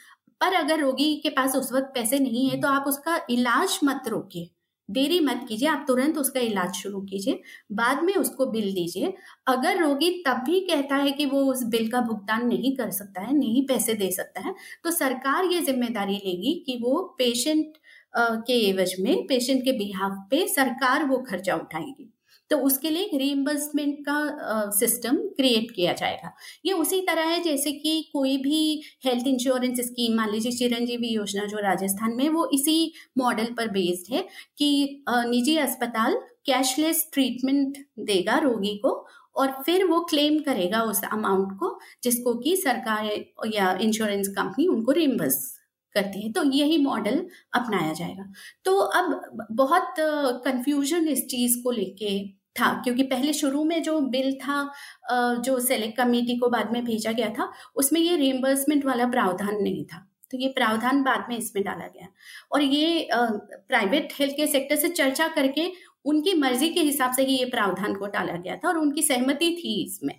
पर 0.40 0.54
अगर 0.54 0.80
रोगी 0.80 1.14
के 1.16 1.28
पास 1.30 1.56
उस 1.56 1.72
वक्त 1.72 1.90
पैसे 1.94 2.18
नहीं 2.18 2.48
है 2.50 2.60
तो 2.60 2.68
आप 2.68 2.84
उसका 2.88 3.20
इलाज 3.30 3.78
मत 3.84 4.08
रोकिए। 4.08 4.50
देरी 4.88 5.18
मत 5.20 5.44
कीजिए। 5.48 5.68
आप 5.68 5.84
तुरंत 5.88 6.16
उसका 6.18 6.40
इलाज 6.40 6.74
शुरू 6.74 7.00
कीजिए। 7.00 7.40
बाद 7.72 8.02
में 8.02 8.14
उसको 8.14 8.46
बिल 8.46 8.72
दीजिए। 8.74 9.12
अगर 9.46 9.78
रोगी 9.78 10.10
तब 10.26 10.42
भी 10.46 10.60
कहता 10.60 10.96
है 10.96 11.12
कि 11.12 11.26
वो 11.26 11.42
उस 11.44 11.62
बिल 11.64 11.90
का 11.90 12.00
भुगतान 12.00 12.46
नहीं 12.46 12.74
कर 12.76 12.90
सकता 12.90 13.20
है, 13.20 13.36
नहीं 13.36 13.66
पैसे 13.66 13.94
दे 13.94 14.10
सकता 14.12 14.40
है 14.40 14.54
तो 14.84 14.90
सरकार 14.92 15.44
ये 15.44 15.60
ज़िम्मेदारी 15.62 16.16
लेगी 16.16 16.54
कि 16.66 16.78
वो 16.82 16.98
पेशेंट 17.18 17.78
के 18.14 18.52
एवज 18.68 18.94
में 19.00 19.26
पेशेंट 19.26 19.62
के 19.64 19.72
बिहाफ 19.78 20.26
पे 20.30 20.46
सरकार 20.48 21.04
वो 21.04 21.18
खर्चा 21.30 21.54
उठाएगी। 21.56 22.12
तो 22.50 22.56
उसके 22.58 22.90
लिए 22.90 23.18
रीइम्बर्समेंट 23.18 23.98
का 24.08 24.70
सिस्टम 24.78 25.16
क्रिएट 25.36 25.70
किया 25.70 25.92
जाएगा। 25.92 26.32
ये 26.66 26.72
उसी 26.72 27.00
तरह 27.00 27.24
है 27.24 27.42
जैसे 27.42 27.72
कि 27.72 28.10
कोई 28.12 28.36
भी 28.36 28.82
हेल्थ 29.04 29.26
इंश्योरेंस 29.26 29.80
स्कीम 29.80 30.16
मान 30.16 30.30
लीजिए 30.30 30.52
चिरंजीवी 30.52 31.08
योजना 31.08 31.44
जो 31.46 31.58
राजस्थान 31.58 32.16
में 32.16 32.28
वो 32.28 32.48
इसी 32.54 32.92
मॉडल 33.18 33.52
पर 33.56 33.68
बेस्ड 33.68 34.12
है 34.14 34.22
कि 34.58 35.04
निजी 35.06 35.56
अस्पताल 35.58 36.18
कैशलेस 36.46 37.08
ट्रीटमेंट 37.12 37.78
देगा 38.06 38.38
रोगी 38.38 38.76
को 38.76 38.94
और 39.36 39.52
फिर 39.66 39.84
वो 39.84 40.00
क्लेम 40.00 40.38
करेगा 40.40 40.82
उस 40.82 41.02
अमाउंट 41.12 41.52
को 41.58 41.78
जिसको 42.02 42.34
कि 42.34 42.56
सरकार 42.56 43.10
या 43.54 43.72
इंश्योरेंस 43.82 44.28
कंपनी 44.28 44.66
उनको 44.66 44.92
रिम्बर्स 44.92 45.59
करती 45.94 46.22
है। 46.22 46.32
तो 46.32 46.44
यही 46.52 46.78
मॉडल 46.78 47.24
अपनाया 47.54 47.92
जाएगा। 47.92 48.32
तो 48.64 48.76
अब 48.76 49.46
बहुत 49.52 49.94
कंफ्यूजन 50.44 51.08
इस 51.08 51.26
चीज़ 51.26 51.62
को 51.64 51.70
लेके 51.70 52.18
था, 52.56 52.72
क्योंकि 52.84 53.02
पहले 53.04 53.32
शुरू 53.32 53.64
में 53.64 53.82
जो 53.82 54.00
बिल 54.10 54.32
था 54.36 54.62
जो 55.40 55.58
सेलेक्ट 55.60 55.96
कमेटी 55.96 56.36
को 56.38 56.48
बाद 56.50 56.72
में 56.72 56.84
भेजा 56.84 57.12
गया 57.12 57.28
था, 57.30 57.50
उसमें 57.76 58.00
ये 58.00 58.16
रिम्बर्समेंट 58.18 58.84
वाला 58.86 59.06
प्रावधान 59.08 59.56
नहीं 59.56 59.84
था। 59.84 60.06
तो 60.30 60.38
ये 60.38 60.48
प्रावधान 60.56 61.02
बाद 61.02 61.24
में 61.28 61.36
इसमें 61.36 61.62
डाला 61.64 61.86
गया। 61.86 62.08
और 62.52 62.62
ये 62.62 63.08
प्राइवेट 63.12 64.12
हेल्थ 64.18 64.36
केयर 64.36 64.48
सेक्टर 64.48 64.76
से 64.76 64.88
चर्चा 64.90 65.28
करके 65.28 65.70
उनकी 66.04 66.34
मर्ज़ी 66.34 66.68
के 66.68 66.80
हिसाब 66.80 67.12
से 67.12 67.22
ही 67.22 67.36
ये 67.36 67.44
प्रावधान 67.46 67.94
को 67.94 68.06
डाला 68.08 68.32
गया 68.34 68.56
था 68.56 68.68
और 68.68 68.78
उनकी 68.78 69.02
सहमति 69.02 69.50
थी 69.56 69.82
इसमें। 69.84 70.14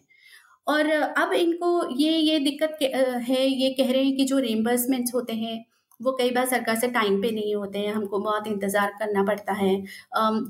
और 0.67 0.89
अब 0.89 1.34
इनको 1.34 1.89
ये 1.95 2.12
ये 2.12 2.39
दिक्कत 2.41 2.78
है, 2.82 3.45
ये 3.47 3.69
कह 3.71 3.91
रहे 3.91 4.04
हैं 4.04 4.15
कि 4.17 4.26
जो 4.26 4.39
रिम्बर्समेंट्स 4.39 5.13
होते 5.15 5.34
हैं, 5.36 5.63
वो 6.00 6.12
कई 6.12 6.30
बार 6.32 6.45
सरकार 6.45 6.76
से 6.76 6.88
टाइम 6.89 7.21
पे 7.21 7.30
नहीं 7.32 7.54
होते 7.56 7.80
हैं, 7.80 7.91
हमको 7.93 8.19
बहुत 8.19 8.47
इंतज़ार 8.47 8.91
करना 9.00 9.24
पड़ता 9.24 9.54
है। 9.54 9.76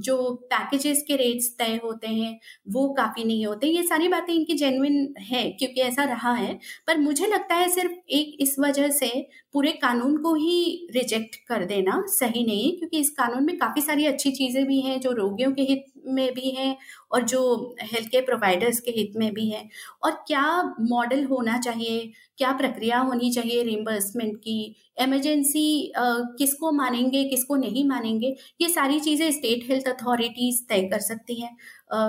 जो 0.02 0.15
पैकेजेस 0.45 1.04
के 1.08 1.15
रेट्स 1.15 1.50
तय 1.60 1.80
होते 1.84 2.08
हैं, 2.08 2.39
वो 2.67 2.88
काफ़ी 2.93 3.24
नहीं 3.24 3.45
होते। 3.45 3.67
ये 3.67 3.84
सारी 3.84 4.08
बातें 4.08 4.34
इनकी 4.34 4.54
जेनविन 4.54 5.13
है, 5.21 5.43
क्योंकि 5.52 5.82
ऐसा 5.82 6.04
रहा 6.04 6.34
है, 6.34 6.54
पर 6.88 6.97
मुझे 7.00 7.28
लगता 7.28 7.56
है 7.56 7.67
सिर्फ़ 7.69 7.91
एक 8.12 8.38
इस 8.41 8.56
वजह 8.60 8.89
से 8.91 9.10
पूरे 9.54 9.71
कानून 9.82 10.17
को 10.17 10.34
ही 10.36 10.88
रिजेक्ट 10.93 11.36
कर 11.47 11.65
देना 11.65 12.02
सही 12.10 12.45
नहीं 12.45 12.65
है, 12.65 12.71
क्योंकि 12.71 13.00
इस 13.00 13.10
कानून 13.12 13.45
में 13.45 13.58
काफ़ी 13.58 13.82
सारी 13.82 14.06
अच्छी 14.06 14.32
चीज़ें 14.32 14.65
भी 14.67 14.80
हैं, 14.82 15.00
जो 15.02 15.12
रोगियों 15.13 15.52
के 15.52 15.62
हित 15.63 15.86
में 16.08 16.34
भी 16.34 16.50
है 16.52 16.76
और 17.12 17.22
जो 17.24 17.42
हेल्थ 17.84 18.10
केयर 18.10 18.24
प्रोवाइडर्स 18.26 18.80
के 18.80 18.92
हित 18.92 19.14
में 19.18 19.34
भी 19.34 19.50
है। 19.50 19.68
और 20.04 20.12
क्या 20.28 20.46
मॉडल 20.82 21.24
होना 21.26 21.58
चाहिए? 21.60 22.12
क्या 22.38 22.52
प्रक्रिया 22.54 23.00
होनी 23.00 23.32
चाहिए 23.32 23.64
रिम्बर्समेंट 23.64 24.38
की? 24.38 24.76
एमरजेंसी 24.98 25.92
किसको 25.98 26.72
मानेंगे, 26.72 27.24
किसको 27.26 27.56
नहीं 27.56 27.88
मानेंगे? 27.90 28.36
ये 28.62 28.70
सारी 28.70 29.00
चीज़ें 29.00 29.32
स्टेट 29.32 29.70
हेल्थ 29.70 29.88
अथॉरिटीज़ 29.90 30.64
तय 30.70 30.82
कर 30.92 31.00
सकती 31.02 31.42
हैं। 31.42 31.56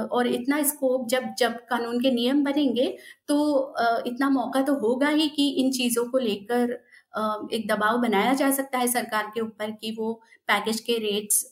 और 0.09 0.27
इतना 0.29 0.63
स्कोप 0.63 1.09
जब 1.11 1.25
जब 1.39 1.53
कानून 1.71 2.01
के 2.01 2.11
नियम 2.11 2.43
बनेंगे 2.45 2.87
तो 3.29 3.75
इतना 4.07 4.29
मौका 4.31 4.61
तो 4.63 4.75
होगा 4.79 5.09
ही 5.11 5.29
कि 5.29 5.49
इन 5.55 5.71
चीज़ों 5.73 6.05
को 6.11 6.19
लेकर 6.19 6.79
एक 7.15 7.67
दबाव 7.69 7.99
बनाया 8.01 8.35
जा 8.35 8.51
सकता 8.51 8.79
है 8.79 8.87
सरकार 8.89 9.31
के 9.35 9.41
ऊपर 9.41 9.71
कि 9.73 9.95
वो 9.99 10.13
पैकेज 10.49 10.81
के 10.81 10.93
रेट्स 10.99 11.45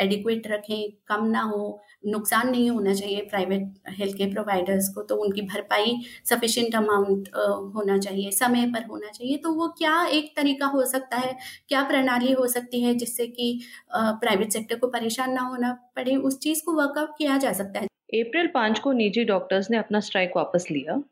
एडिक्वेट 0.00 0.46
रखें, 0.46 0.90
कम 1.08 1.24
ना 1.26 1.40
हो, 1.42 1.80
नुकसान 2.06 2.50
नहीं 2.50 2.70
होना 2.70 2.94
चाहिए 2.94 3.20
प्राइवेट 3.30 3.72
हेल्थ 3.90 4.16
केयर 4.16 4.32
प्रोवाइडर्स 4.32 4.88
को 4.94 5.02
तो 5.02 5.16
उनकी 5.16 5.42
भरपाई 5.42 5.96
सफिशिएंट 6.24 6.74
अमाउंट 6.76 7.28
होना 7.74 7.98
चाहिए, 7.98 8.30
समय 8.30 8.66
पर 8.66 8.86
होना 8.90 9.08
चाहिए। 9.08 9.36
तो 9.36 9.52
वो 9.54 9.68
क्या 9.78 10.04
एक 10.08 10.32
तरीका 10.36 10.66
हो 10.66 10.84
सकता 10.86 11.16
है, 11.16 11.36
क्या 11.68 11.82
प्रणाली 11.84 12.32
हो 12.32 12.46
सकती 12.48 12.82
है 12.82 12.94
जिससे 12.94 13.26
कि 13.28 13.60
प्राइवेट 13.94 14.52
सेक्टर 14.52 14.78
को 14.78 14.86
परेशान 14.88 15.32
ना 15.32 15.42
होना 15.42 15.72
पड़े? 15.96 16.16
उस 16.16 16.38
चीज़ 16.38 16.64
को 16.64 16.72
वर्कआउट 16.72 17.14
किया 17.18 17.38
जा 17.38 17.52
सकता 17.52 17.80
है। 17.80 17.86
अप्रैल 18.16 18.46
पाँच 18.54 18.78
को 18.78 18.92
निजी 18.92 19.24
डॉक्टर्स 19.24 19.70
ने 19.70 19.76
अपना 19.76 20.00
स्ट्राइक 20.00 20.32
वापस 20.36 20.66
लिया। 20.70 21.02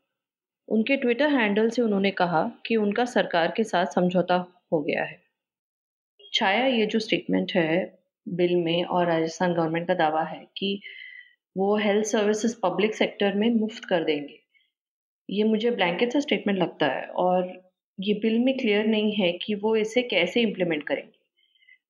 उनके 0.68 0.96
ट्विटर 0.96 1.28
हैंडल 1.30 1.68
से 1.70 1.82
उन्होंने 1.82 2.10
कहा 2.12 2.42
कि 2.66 2.76
उनका 2.76 3.04
सरकार 3.06 3.52
के 3.56 3.64
साथ 3.64 3.86
समझौता 3.86 4.34
हो 4.72 4.80
गया 4.80 5.04
है। 5.04 5.20
छाया, 6.32 6.66
ये 6.66 6.86
जो 6.86 6.98
स्टेटमेंट 6.98 7.52
है 7.54 7.98
बिल 8.26 8.54
में 8.56 8.84
और 8.84 9.06
राजस्थान 9.06 9.54
गवर्नमेंट 9.54 9.86
का 9.88 9.94
दावा 9.94 10.22
है 10.24 10.44
कि 10.56 10.80
वो 11.56 11.76
हेल्थ 11.76 12.06
सर्विसेज़ 12.06 12.56
पब्लिक 12.62 12.94
सेक्टर 12.94 13.34
में 13.34 13.48
मुफ़्त 13.50 13.84
कर 13.84 14.04
देंगे, 14.04 14.38
ये 15.28 15.44
मुझे 15.44 15.70
ब्लैंकेट 15.70 16.12
सा 16.12 16.20
स्टेटमेंट 16.20 16.58
लगता 16.58 16.86
है 16.88 17.06
और 17.16 17.52
ये 17.98 18.14
बिल 18.14 18.38
में 18.38 18.56
क्लियर 18.58 18.86
नहीं 18.86 19.12
है 19.12 19.32
कि 19.38 19.54
वो 19.54 19.74
इसे 19.76 20.02
कैसे 20.04 20.40
इम्प्लीमेंट 20.42 20.86
करेंगे। 20.86 21.16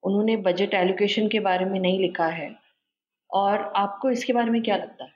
उन्होंने 0.03 0.37
बजट 0.39 0.75
एलोकेशन 0.75 1.29
के 1.29 1.41
बारे 1.41 1.65
में 1.65 1.79
नहीं 1.81 2.01
लिखा 2.01 2.27
है 2.29 2.51
और 3.31 3.73
आपको 3.77 4.11
इसके 4.11 4.33
बारे 4.33 4.51
में 4.51 4.63
क्या 4.63 4.77
लगता 4.77 5.05
है? 5.05 5.11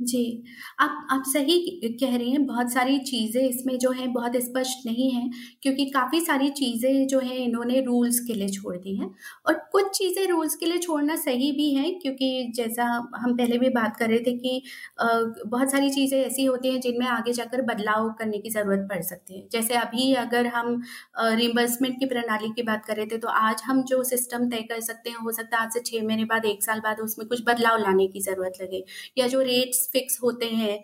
जी, 0.00 0.42
आप 0.80 1.06
आप 1.10 1.22
सही 1.26 1.58
कह 2.00 2.16
रही 2.16 2.30
हैं, 2.30 2.44
बहुत 2.46 2.72
सारी 2.72 2.98
चीज़ें 3.00 3.40
इसमें 3.42 3.76
जो 3.78 3.90
हैं 3.90 4.12
बहुत 4.12 4.32
स्पष्ट 4.38 4.86
नहीं 4.86 5.10
हैं, 5.10 5.30
क्योंकि 5.62 5.84
काफ़ी 5.90 6.20
सारी 6.20 6.48
चीज़ें 6.50 7.06
जो 7.06 7.20
हैं 7.20 7.36
इन्होंने 7.36 7.80
रूल्स 7.82 8.18
के 8.26 8.34
लिए 8.34 8.48
छोड़ 8.50 8.76
दी 8.76 8.94
हैं 8.96 9.08
और 9.46 9.54
कुछ 9.72 9.86
चीज़ें 9.98 10.26
रूल्स 10.28 10.54
के 10.56 10.66
लिए 10.66 10.78
छोड़ना 10.78 11.16
सही 11.16 11.50
भी 11.52 11.72
है 11.74 11.90
क्योंकि 11.92 12.52
जैसा 12.56 12.84
हम 13.16 13.36
पहले 13.36 13.58
भी 13.58 13.68
बात 13.70 13.96
कर 13.96 14.08
रहे 14.08 14.18
थे 14.20 14.32
कि 14.38 14.62
बहुत 15.00 15.70
सारी 15.72 15.90
चीज़ें 15.90 16.18
ऐसी 16.20 16.44
होती 16.44 16.68
हैं 16.68 16.80
जिनमें 16.80 17.06
आगे 17.08 17.32
जाकर 17.32 17.62
बदलाव 17.64 18.10
करने 18.18 18.38
की 18.38 18.50
ज़रूरत 18.50 18.86
पड़ 18.90 19.00
सकती 19.02 19.34
है। 19.34 19.46
जैसे 19.52 19.74
अभी 19.76 20.12
अगर 20.16 20.46
हम 20.48 20.80
रिम्बर्समेंट 21.20 21.98
की 21.98 22.06
प्रणाली 22.06 22.48
की 22.56 22.62
बात 22.62 22.84
कर 22.86 22.96
रहे 22.96 23.06
थे, 23.06 23.18
तो 23.18 23.28
आज 23.28 23.62
हम 23.64 23.82
जो 23.84 24.02
सिस्टम 24.04 24.48
तय 24.50 24.62
कर 24.68 24.80
सकते 24.82 25.10
हैं, 25.10 25.16
हो 25.18 25.32
सकता 25.32 25.56
है 25.56 25.62
आज 25.64 25.72
से 25.72 25.80
छः 25.86 26.06
महीने 26.06 26.24
बाद, 26.26 26.44
एक 26.46 26.62
साल 26.64 26.80
बाद 26.80 27.00
उसमें 27.00 27.26
कुछ 27.28 27.42
बदलाव 27.46 27.78
लाने 27.80 28.06
की 28.08 28.20
ज़रूरत 28.22 28.62
लगे 28.62 28.84
या 29.18 29.26
जो 29.28 29.40
रेट्स 29.42 29.85
फिक्स 29.92 30.18
होते 30.22 30.46
हैं 30.48 30.78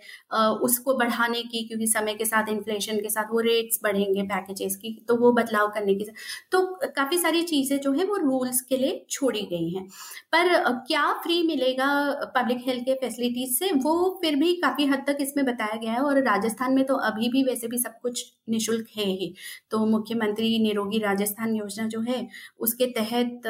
उसको 0.60 0.94
बढ़ाने 0.94 1.42
की, 1.42 1.62
क्योंकि 1.64 1.86
समय 1.88 2.14
के 2.14 2.24
साथ 2.24 2.48
इन्फ्लेशन 2.50 3.00
के 3.00 3.08
साथ 3.10 3.32
वो 3.32 3.40
रेट्स 3.42 3.80
बढ़ेंगे 3.84 4.22
पैकेजेस 4.24 4.76
की 4.76 4.92
तो 5.08 5.16
वो 5.16 5.32
बदलाव 5.32 5.68
करने 5.70 5.94
की 5.94 6.06
तो 6.52 6.60
काफ़ी 6.96 7.18
सारी 7.18 7.42
चीज़ें 7.44 7.78
जो 7.80 7.92
है 7.92 8.04
वो 8.04 8.16
रूल्स 8.18 8.60
के 8.62 8.76
लिए 8.76 9.04
छोड़ी 9.10 9.42
गई 9.50 9.68
हैं। 9.68 9.84
पर 10.32 10.48
क्या 10.86 11.12
फ्री 11.22 11.42
मिलेगा 11.42 11.88
पब्लिक 12.34 12.58
हेल्थ 12.66 12.84
केयर 12.84 12.98
फैसिलिटीज़ 13.00 13.52
से? 13.54 13.70
वो 13.74 14.18
फिर 14.22 14.36
भी 14.36 14.52
काफ़ी 14.56 14.86
हद 14.86 15.04
तक 15.06 15.18
इसमें 15.20 15.44
बताया 15.46 15.76
गया 15.76 15.92
है 15.92 16.00
और 16.00 16.22
राजस्थान 16.24 16.74
में 16.74 16.84
तो 16.86 16.94
अभी 17.02 17.28
भी 17.28 17.42
वैसे 17.44 17.68
भी 17.68 17.78
सब 17.78 17.98
कुछ 18.02 18.24
निःशुल्क 18.50 18.86
है 18.96 19.04
ही। 19.06 19.32
तो 19.70 19.84
मुख्यमंत्री 19.86 20.58
निरोगी 20.58 20.98
राजस्थान 20.98 21.54
योजना 21.56 21.86
जो 21.88 22.00
है, 22.02 22.26
उसके 22.60 22.86
तहत 22.92 23.40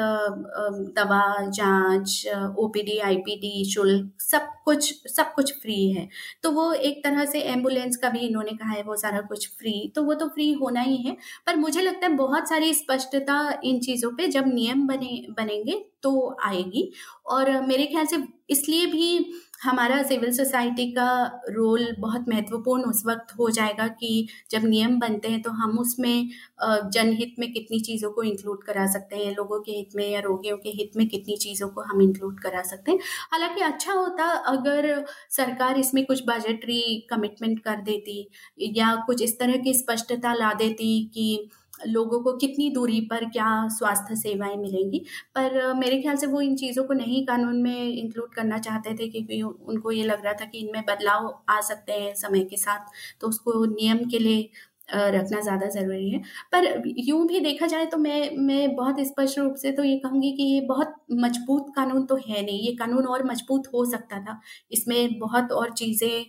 दवा, 0.95 1.23
जाँच 1.49 2.23
ओपीडी 2.59 2.97
आईपीडी 3.01 3.63
शुल्क, 3.71 4.11
सब 4.21 4.47
कुछ 4.65 4.93
सब 5.07 5.33
कुछ 5.33 5.42
फ्री 5.51 5.91
है। 5.91 6.07
तो 6.43 6.51
वो 6.51 6.71
एक 6.73 7.03
तरह 7.03 7.25
से 7.25 7.39
एंबुलेंस 7.41 7.97
का 7.97 8.09
भी 8.09 8.19
इन्होंने 8.19 8.51
कहा 8.51 8.71
है, 8.71 8.83
वो 8.83 8.95
सारा 8.95 9.21
कुछ 9.21 9.47
फ्री 9.49 9.91
तो 9.95 10.03
वो 10.03 10.13
तो 10.13 10.27
फ्री 10.27 10.51
होना 10.53 10.81
ही 10.81 10.97
है। 10.97 11.15
पर 11.47 11.55
मुझे 11.55 11.81
लगता 11.81 12.07
है 12.07 12.13
बहुत 12.13 12.49
सारी 12.49 12.73
स्पष्टता 12.73 13.37
इन 13.63 13.79
चीज़ों 13.79 14.11
पे 14.11 14.27
जब 14.27 14.53
नियम 14.53 14.87
बने, 14.87 15.25
बनेंगे 15.31 15.83
तो 16.03 16.35
आएगी। 16.43 16.91
और 17.27 17.51
मेरे 17.61 17.85
ख्याल 17.85 18.05
से 18.05 18.23
इसलिए 18.49 18.85
भी 18.85 19.33
हमारा 19.63 20.01
सिविल 20.03 20.31
सोसाइटी 20.33 20.85
का 20.91 21.05
रोल 21.49 21.85
बहुत 21.99 22.25
महत्वपूर्ण 22.29 22.83
उस 22.83 23.03
वक्त 23.05 23.33
हो 23.39 23.49
जाएगा 23.49 23.87
कि 23.99 24.27
जब 24.51 24.63
नियम 24.65 24.97
बनते 24.99 25.27
हैं 25.27 25.41
तो 25.41 25.51
हम 25.51 25.77
उसमें 25.79 26.29
जनहित 26.63 27.35
में 27.39 27.51
कितनी 27.53 27.79
चीज़ों 27.81 28.11
को 28.11 28.23
इंक्लूड 28.23 28.63
करा 28.63 28.85
सकते 28.87 29.15
हैं, 29.15 29.31
लोगों 29.35 29.59
के 29.61 29.71
हित 29.71 29.95
में 29.95 30.09
या 30.09 30.19
रोगियों 30.19 30.57
के 30.57 30.69
हित 30.71 30.97
में 30.97 31.07
कितनी 31.07 31.37
चीज़ों 31.37 31.67
को 31.69 31.81
हम 31.83 32.01
इंक्लूड 32.01 32.39
करा 32.39 32.61
सकते 32.63 32.91
हैं। 32.91 32.99
हालाँकि 33.31 33.61
अच्छा 33.61 33.93
होता 33.93 34.25
अगर 34.53 35.05
सरकार 35.31 35.79
इसमें 35.79 36.05
कुछ 36.05 36.23
बजटरी 36.27 36.81
कमिटमेंट 37.09 37.59
कर 37.63 37.81
देती 37.81 38.27
या 38.73 38.95
कुछ 39.05 39.21
इस 39.21 39.37
तरह 39.39 39.57
की 39.57 39.73
स्पष्टता 39.73 40.33
ला 40.33 40.53
देती 40.53 40.93
कि 41.13 41.49
लोगों 41.87 42.19
को 42.23 42.33
कितनी 42.37 42.69
दूरी 42.69 42.99
पर 43.01 43.25
क्या 43.29 43.47
स्वास्थ्य 43.69 44.15
सेवाएँ 44.15 44.55
मिलेंगी। 44.57 44.99
पर 45.35 45.73
मेरे 45.73 46.01
ख्याल 46.01 46.15
से 46.15 46.27
वो 46.27 46.41
इन 46.41 46.55
चीज़ों 46.55 46.83
को 46.83 46.93
नहीं 46.93 47.25
कानून 47.25 47.61
में 47.61 47.87
इंक्लूड 47.87 48.33
करना 48.33 48.57
चाहते 48.59 48.93
थे 48.93 49.07
क्योंकि 49.09 49.41
उनको 49.41 49.91
ये 49.91 50.03
लग 50.03 50.23
रहा 50.25 50.33
था 50.33 50.45
कि 50.45 50.57
इनमें 50.57 50.83
बदलाव 50.87 51.27
आ 51.49 51.59
सकते 51.61 51.93
हैं 51.93 52.13
समय 52.15 52.43
के 52.43 52.57
साथ। 52.57 52.91
तो 53.21 53.27
उसको 53.27 53.65
नियम 53.65 54.05
के 54.09 54.19
लिए 54.19 54.49
रखना 54.89 55.39
ज़्यादा 55.41 55.67
ज़रूरी 55.69 56.09
है। 56.09 56.19
पर 56.53 56.83
यूँ 56.99 57.25
भी 57.27 57.39
देखा 57.39 57.67
जाए 57.67 57.85
तो 57.85 57.97
मैं 57.97 58.29
मैं 58.39 58.75
बहुत 58.75 58.99
स्पष्ट 59.01 59.39
रूप 59.39 59.55
से 59.57 59.71
तो 59.71 59.83
ये 59.83 59.97
कहूँगी 59.99 60.31
कि 60.37 60.43
ये 60.45 60.59
बहुत 60.67 60.93
मज़बूत 61.13 61.71
कानून 61.75 62.05
तो 62.05 62.15
है 62.17 62.43
नहीं, 62.45 62.59
ये 62.61 62.73
कानून 62.75 63.05
और 63.07 63.23
मज़बूत 63.25 63.67
हो 63.73 63.85
सकता 63.91 64.19
था। 64.21 64.39
इसमें 64.71 65.19
बहुत 65.19 65.51
और 65.53 65.71
चीज़ें 65.73 66.25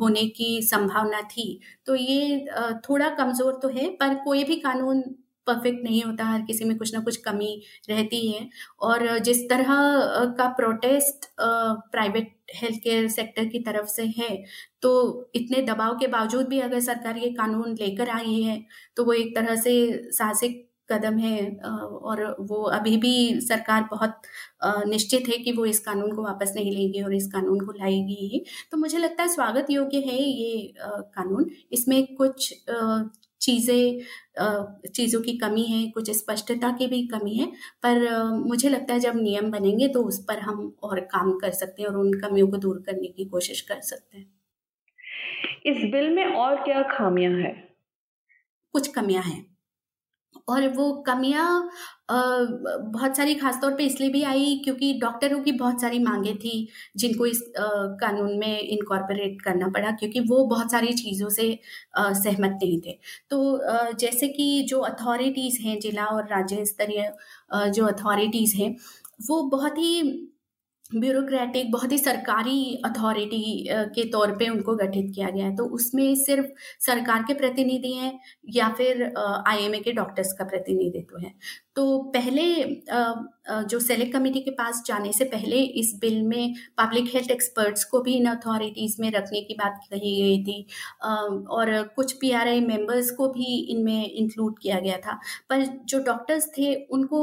होने 0.00 0.26
की 0.30 0.60
संभावना 0.64 1.20
थी। 1.28 1.60
तो 1.86 1.94
ये 1.96 2.46
थोड़ा 2.88 3.08
कमज़ोर 3.16 3.58
तो 3.62 3.68
है, 3.70 3.88
पर 3.92 4.14
कोई 4.24 4.44
भी 4.44 4.56
कानून 4.58 5.02
परफेक्ट 5.48 5.84
नहीं 5.84 6.02
होता, 6.02 6.24
हर 6.26 6.42
किसी 6.42 6.64
में 6.64 6.76
कुछ 6.78 6.94
ना 6.94 7.00
कुछ 7.02 7.16
कमी 7.22 7.62
रहती 7.90 8.26
है। 8.28 8.48
और 8.80 9.18
जिस 9.20 9.48
तरह 9.50 9.66
का 10.38 10.48
protest 10.56 11.26
private 11.40 12.36
health 12.54 12.78
care 12.84 13.08
sector 13.10 13.44
की 13.46 13.58
तरफ़ 13.60 13.86
से 13.88 14.04
है 14.18 14.30
तो 14.82 14.90
इतने 15.34 15.62
दबाव 15.64 15.96
के 15.98 16.06
बावजूद 16.08 16.46
भी 16.48 16.60
अगर 16.60 16.80
सरकार 16.82 17.16
ये 17.18 17.30
कानून 17.32 17.74
लेकर 17.74 18.08
आई 18.10 18.40
है 18.42 18.62
तो 18.96 19.04
वो 19.04 19.12
एक 19.14 19.34
तरह 19.36 19.56
से 19.58 19.74
साहसिक 20.12 20.66
कदम 20.88 21.18
है 21.18 21.40
और 21.60 22.22
वो 22.40 22.62
अभी 22.70 22.96
भी 22.96 23.40
सरकार 23.40 23.82
बहुत 23.90 24.20
निश्चित 24.86 25.28
है 25.28 25.36
कि 25.38 25.52
वो 25.52 25.64
इस 25.66 25.78
कानून 25.80 26.14
को 26.16 26.22
वापस 26.22 26.52
नहीं 26.56 26.70
लेगी 26.72 27.02
और 27.02 27.14
इस 27.14 27.26
कानून 27.32 27.60
को 27.60 27.72
लाएगी 27.72 28.28
ही। 28.28 28.44
तो 28.72 28.76
मुझे 28.78 28.98
लगता 28.98 29.22
है 29.22 29.28
स्वागत 29.28 29.66
योग्य 29.70 29.98
है 30.00 30.16
ये 30.16 30.72
कानून। 30.78 31.50
इसमें 31.72 32.14
कुछ 32.14 32.52
चीज़ें 33.48 34.88
चीज़ों 34.88 35.20
की 35.22 35.36
कमी 35.38 35.64
है 35.64 35.90
कुछ 35.90 36.10
स्पष्टता 36.10 36.70
की 36.72 36.86
भी 36.86 37.06
कमी 37.06 37.34
है 37.34 37.46
पर 37.82 38.08
मुझे 38.46 38.68
लगता 38.68 38.94
है 38.94 39.00
जब 39.00 39.16
नियम 39.16 39.50
बनेंगे 39.50 39.88
तो 39.88 40.02
उस 40.04 40.24
पर 40.24 40.38
हम 40.40 40.72
और 40.82 41.00
काम 41.12 41.32
कर 41.38 41.50
सकते 41.52 41.82
हैं 41.82 41.88
और 41.88 41.96
उन 41.96 42.12
कमियों 42.20 42.48
को 42.48 42.56
दूर 42.56 42.82
करने 42.86 43.08
की 43.08 43.24
कोशिश 43.24 43.60
कर 43.60 43.80
सकते 43.82 44.18
हैं। 44.18 44.26
इस 45.66 45.84
बिल 45.92 46.10
में 46.10 46.24
और 46.26 46.56
क्या 46.64 46.82
खामियाँ 46.88 47.32
हैं? 47.32 47.54
कुछ 48.74 48.88
कमियाँ 48.88 49.22
हैं। 49.22 49.47
और 50.48 50.66
वो 50.68 50.92
कमियाँ 51.06 51.70
बहुत 52.10 53.16
सारी 53.16 53.34
खासतौर 53.34 53.74
पे 53.76 53.84
इसलिए 53.84 54.10
भी 54.10 54.22
आई 54.24 54.60
क्योंकि 54.64 54.92
डॉक्टरों 55.00 55.40
की 55.42 55.52
बहुत 55.52 55.80
सारी 55.80 55.98
मांगे 55.98 56.34
थी 56.34 56.52
जिनको 56.96 57.26
इस 57.26 57.42
कानून 57.58 58.38
में 58.38 58.58
इनकॉर्पोरेट 58.60 59.42
करना 59.42 59.68
पड़ा 59.68 59.90
क्योंकि 59.92 60.20
वो 60.20 60.44
बहुत 60.46 60.70
सारी 60.70 60.92
चीज़ों 60.94 61.28
से 61.30 61.48
सहमत 61.98 62.58
नहीं 62.62 62.80
थे। 62.86 62.98
तो 63.30 63.60
जैसे 64.00 64.28
कि 64.28 64.62
जो 64.68 64.80
अथॉरिटीज़ 64.82 65.60
हैं 65.62 65.78
जिला 65.80 66.04
और 66.06 66.28
राज्य 66.30 66.64
स्तरीय 66.64 67.12
जो 67.70 67.86
अथॉरिटीज़ 67.86 68.56
हैं, 68.56 68.74
वो 69.28 69.42
बहुत 69.50 69.78
ही 69.78 70.02
ब्यूरोक्रेटिक, 70.90 71.70
बहुत 71.72 71.92
ही 71.92 71.96
सरकारी 71.98 72.74
अथॉरिटी 72.84 73.66
के 73.94 74.04
तौर 74.10 74.30
पे 74.36 74.48
उनको 74.48 74.74
गठित 74.76 75.10
किया 75.14 75.28
गया 75.30 75.44
है। 75.46 75.54
तो 75.56 75.64
उसमें 75.76 76.14
सिर्फ़ 76.16 76.46
सरकार 76.80 77.22
के 77.22 77.34
प्रतिनिधि 77.34 77.92
हैं 77.94 78.12
या 78.50 78.68
फिर 78.78 79.02
आईएमए 79.46 79.78
के 79.80 79.92
डॉक्टर्स 79.92 80.32
का 80.32 80.44
प्रतिनिधित्व 80.44 81.18
है। 81.18 81.32
तो 81.78 81.98
पहले 82.14 82.44
जो 83.70 83.78
सेलेक्ट 83.80 84.12
कमेटी 84.12 84.40
के 84.40 84.50
पास 84.50 84.82
जाने 84.86 85.12
से 85.12 85.24
पहले 85.24 85.56
इस 85.80 85.92
बिल 86.00 86.22
में 86.22 86.54
पब्लिक 86.78 87.04
हेल्थ 87.14 87.30
एक्सपर्ट्स 87.30 87.84
को 87.84 88.00
भी 88.02 88.14
इन 88.14 88.26
अथॉरिटीज़ 88.26 88.96
में 89.02 89.10
रखने 89.12 89.40
की 89.40 89.54
बात 89.54 89.78
कही 89.90 90.14
गई 90.22 90.42
थी। 90.44 90.66
और 91.50 91.70
कुछ 91.96 92.12
पी 92.12 92.30
आर 92.30 92.48
आई 92.48 92.60
मेंबर्स 92.60 93.10
को 93.10 93.28
भी 93.28 93.56
इनमें 93.66 94.10
इंक्लूड 94.10 94.58
किया 94.58 94.80
गया 94.80 94.96
था। 94.98 95.18
पर 95.50 95.64
जो 95.84 95.98
डॉक्टर्स 96.04 96.48
थे, 96.58 96.74
उनको 96.74 97.22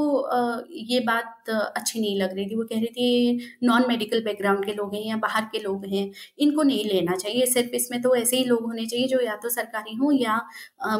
ये 0.86 1.00
बात 1.02 1.50
अच्छी 1.50 2.00
नहीं 2.00 2.16
लग 2.20 2.36
रही 2.36 2.46
थी। 2.46 2.56
वो 2.56 2.64
कह 2.64 2.76
रही 2.78 2.88
थी 2.90 3.58
नॉन 3.64 3.88
मेडिकल 3.90 4.24
बैकग्राउंड 4.24 4.66
के 4.66 4.74
लोग 4.74 4.96
हैं 4.96 5.04
या 5.04 5.18
बाहर 5.18 5.50
के 5.52 5.60
लोग 5.60 5.86
हैं, 5.88 6.10
इनको 6.40 6.64
नहीं 6.64 6.86
लेना 6.86 7.16
चाहिए। 7.18 7.46
सिर्फ़ 7.48 7.76
इसमें 7.76 8.02
तो 8.02 8.16
ऐसे 8.16 8.38
ही 8.38 8.44
लोग 8.46 8.66
होने 8.66 8.86
चाहिए 8.86 9.08
जो 9.08 9.22
या 9.22 9.36
तो 9.38 9.50
सरकारी 9.52 9.96
हों 9.96 10.14
या 10.14 10.42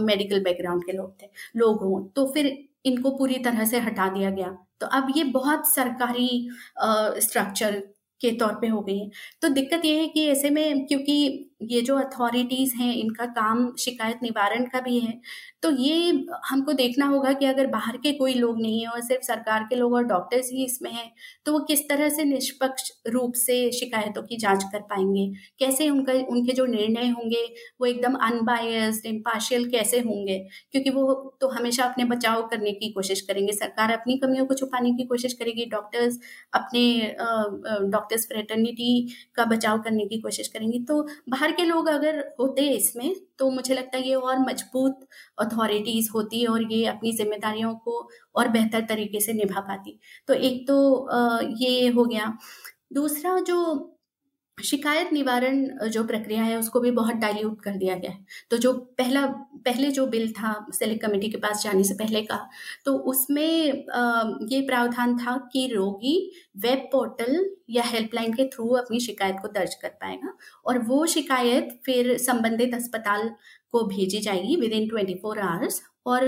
मेडिकल 0.02 0.44
बैकग्राउंड 0.44 0.86
के 0.86 0.92
लोग 0.94 1.12
थे, 1.22 1.30
लोग 1.58 1.82
हों। 1.84 2.04
तो 2.16 2.32
फिर 2.34 2.56
इनको 2.86 3.12
पूरी 3.18 3.38
तरह 3.44 3.66
से 3.66 3.80
हटा 3.82 4.08
दिया 4.10 4.30
गया। 4.32 4.50
तो 4.82 4.88
अब 4.90 5.12
ये 5.18 5.24
बहुत 5.32 5.68
सरकारी 5.70 6.30
स्ट्रक्चर 7.22 7.80
के 8.22 8.32
तौर 8.38 8.54
पे 8.62 8.68
हो 8.68 8.82
गई 8.82 8.98
है। 9.00 9.10
तो 9.42 9.48
दिक्कत 9.50 9.86
ये 9.86 10.00
है 10.00 10.08
कि 10.08 10.26
ऐसे 10.30 10.50
में 10.50 10.86
क्योंकि 10.88 11.16
ये 11.68 11.82
जो 11.82 11.96
अथॉरिटीज़ 11.98 12.76
हैं, 12.76 12.94
इनका 12.96 13.26
काम 13.34 13.74
शिकायत 13.80 14.20
निवारण 14.24 14.66
का 14.66 14.80
भी 14.82 15.00
है। 15.00 15.20
तो 15.64 15.70
ये 15.74 16.12
हमको 16.46 16.74
देखना 16.74 17.06
होगा 17.08 17.32
कि 17.34 17.46
अगर 17.46 17.68
बाहर 17.68 17.98
के 17.98 18.12
कोई 18.14 18.34
लोग 18.34 18.62
नहीं 18.62 18.82
है 18.82 18.88
और 18.88 19.02
सिर्फ़ 19.02 19.24
सरकार 19.24 19.64
के 19.70 19.76
लोग 19.76 19.94
और 19.94 20.04
डॉक्टर्स 20.06 20.50
ही 20.54 20.66
इसमें 20.66 20.92
हैं 20.92 21.12
तो 21.46 21.52
वो 21.54 21.60
किस 21.62 21.88
तरह 21.90 22.10
से 22.10 22.24
निष्पक्ष 22.26 22.92
रूप 23.08 23.34
से 23.38 23.56
शिकायतों 23.74 24.22
की 24.24 24.38
जाँच 24.38 24.64
कर 24.66 24.80
पाएँगे? 24.82 25.28
कैसे 25.60 25.90
उनका, 25.90 26.14
उनके 26.14 26.54
जो 26.54 26.66
निर्णय 26.68 27.08
होंगे, 27.10 27.44
वो 27.82 27.86
एकदम 27.88 28.14
अनबायस्ड 28.22 29.06
इम्पार्शियल 29.06 29.70
कैसे 29.72 30.00
होंगे? 30.02 30.38
क्योंकि 30.72 30.90
वो 30.90 31.14
तो 31.42 31.48
हमेशा 31.50 31.84
अपने 31.86 32.06
बचाव 32.06 32.42
करने 32.48 32.72
की 32.74 32.92
कोशिश 32.92 33.22
करेंगे। 33.22 33.54
सरकार 33.54 33.92
अपनी 33.94 34.18
कमियों 34.20 34.46
को 34.46 34.54
छुपाने 34.56 34.92
की 34.94 35.06
कोशिश 35.06 35.34
करेगी 35.34 35.66
डॉक्टर्स 35.68 36.20
अपने 36.54 36.84
डॉक्टर्स 37.92 38.28
फ्रेटर्निटी 38.28 38.92
का 39.36 39.46
बचाव 39.48 39.82
करने 39.82 40.06
की 40.06 40.20
कोशिश 40.22 40.48
करेंगी। 40.50 40.80
तो 40.82 41.02
बाहर 41.30 41.52
के 41.58 41.64
लोग 41.66 41.88
अगर 41.90 42.20
होते 42.40 42.62
इसमें 42.70 43.14
तो 43.40 43.50
मुझे 43.52 43.74
लगता 43.74 43.98
है 43.98 44.08
ये 44.08 44.16
और 44.16 44.40
मज़बूत 44.40 45.08
अथॉरिटीज़ 45.40 46.10
होती 46.14 46.46
और 46.46 46.72
ये 46.74 46.86
अपनी 46.88 47.12
जिम्मेदारियों 47.14 47.74
को 47.86 48.00
और 48.36 48.48
बेहतर 48.50 48.86
तरीके 48.90 49.20
से 49.22 49.34
निभा 49.34 49.62
पाती। 49.62 50.00
तो 50.28 50.34
एक 50.34 50.68
तो 50.68 50.78
ये 51.62 51.88
हो 51.90 52.06
गया। 52.06 52.38
दूसरा 52.94 53.40
जो 53.42 53.64
शिकायत 54.58 55.12
निवारण 55.14 55.66
जो 55.90 56.04
प्रक्रिया 56.04 56.44
है, 56.44 56.58
उसको 56.58 56.80
भी 56.80 56.92
बहुत 56.92 57.16
डाइल्यूट 57.16 57.62
कर 57.62 57.72
दिया 57.72 57.96
गया 57.96 58.12
है। 58.12 58.26
तो 58.52 58.58
जो 58.58 58.72
पहला, 58.98 59.26
पहले 59.66 59.90
जो 59.92 60.06
बिल 60.08 60.32
था 60.34 60.54
सेलेक्ट 60.74 61.06
कमेटी 61.06 61.30
के 61.30 61.38
पास 61.38 61.64
जाने 61.64 61.84
से 61.84 61.94
पहले 61.94 62.22
का 62.22 62.38
तो 62.86 62.94
उसमें 63.06 63.42
ये 64.52 64.62
प्रावधान 64.62 65.18
था 65.18 65.36
कि 65.54 65.68
रोगी 65.74 66.16
वेब 66.58 66.88
पोर्टल 66.92 67.46
या 67.70 67.84
हेल्पलाइन 67.84 68.34
के 68.34 68.46
थ्रू 68.48 68.68
अपनी 68.76 69.00
शिकायत 69.00 69.36
को 69.42 69.48
दर्ज 69.50 69.76
कर 69.76 69.90
पाएगा 70.02 70.34
और 70.66 70.80
वो 70.80 71.06
शिकायत 71.06 71.80
फिर 71.86 72.18
संबंधित 72.18 72.74
अस्पताल 72.76 73.30
को 73.76 73.84
भेजी 73.88 74.20
जाएगी 74.22 74.56
with 74.58 74.74
in 74.74 74.88
twenty 74.90 75.14
four 75.22 75.40
hours 75.42 75.82
और 76.06 76.24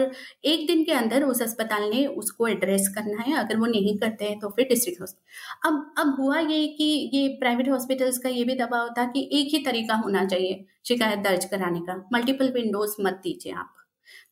एक 0.46 0.66
दिन 0.68 0.84
के 0.84 0.92
अंदर 0.94 1.24
उस 1.24 1.42
अस्पताल 1.42 1.84
ने 1.90 2.06
उसको 2.08 2.48
एड्रेस 2.48 2.88
करना 2.96 3.22
है, 3.22 3.34
अगर 3.38 3.58
वो 3.58 3.66
नहीं 3.68 3.98
करते 3.98 4.26
हैं 4.26 4.40
तो 4.40 4.50
फिर 4.50 4.68
डिस्ट्रिक्ट 4.70 5.02
हॉस्पिटल 5.02 5.70
अब 5.70 5.94
अब 6.00 6.16
हुआ 6.20 6.40
ये 6.42 6.68
कि 6.78 6.84
ये 7.14 7.28
प्राइवेट 7.40 7.70
हॉस्पिटल्स 7.70 8.18
का 8.18 8.30
ये 8.30 8.44
भी 8.44 8.56
दबाव 8.58 8.90
था 8.98 9.06
कि 9.08 9.30
एक 9.34 9.54
ही 9.54 9.64
तरीका 9.66 9.96
होना 9.98 10.26
चाहिए 10.26 10.66
शिकायत 10.88 11.20
दर्ज 11.20 11.46
कराने 11.46 11.80
का। 11.82 12.04
मल्टीपल 12.14 12.52
विंडोज़ 12.54 12.96
मत 13.02 13.20
दीजिए 13.24 13.54
आप। 13.54 13.74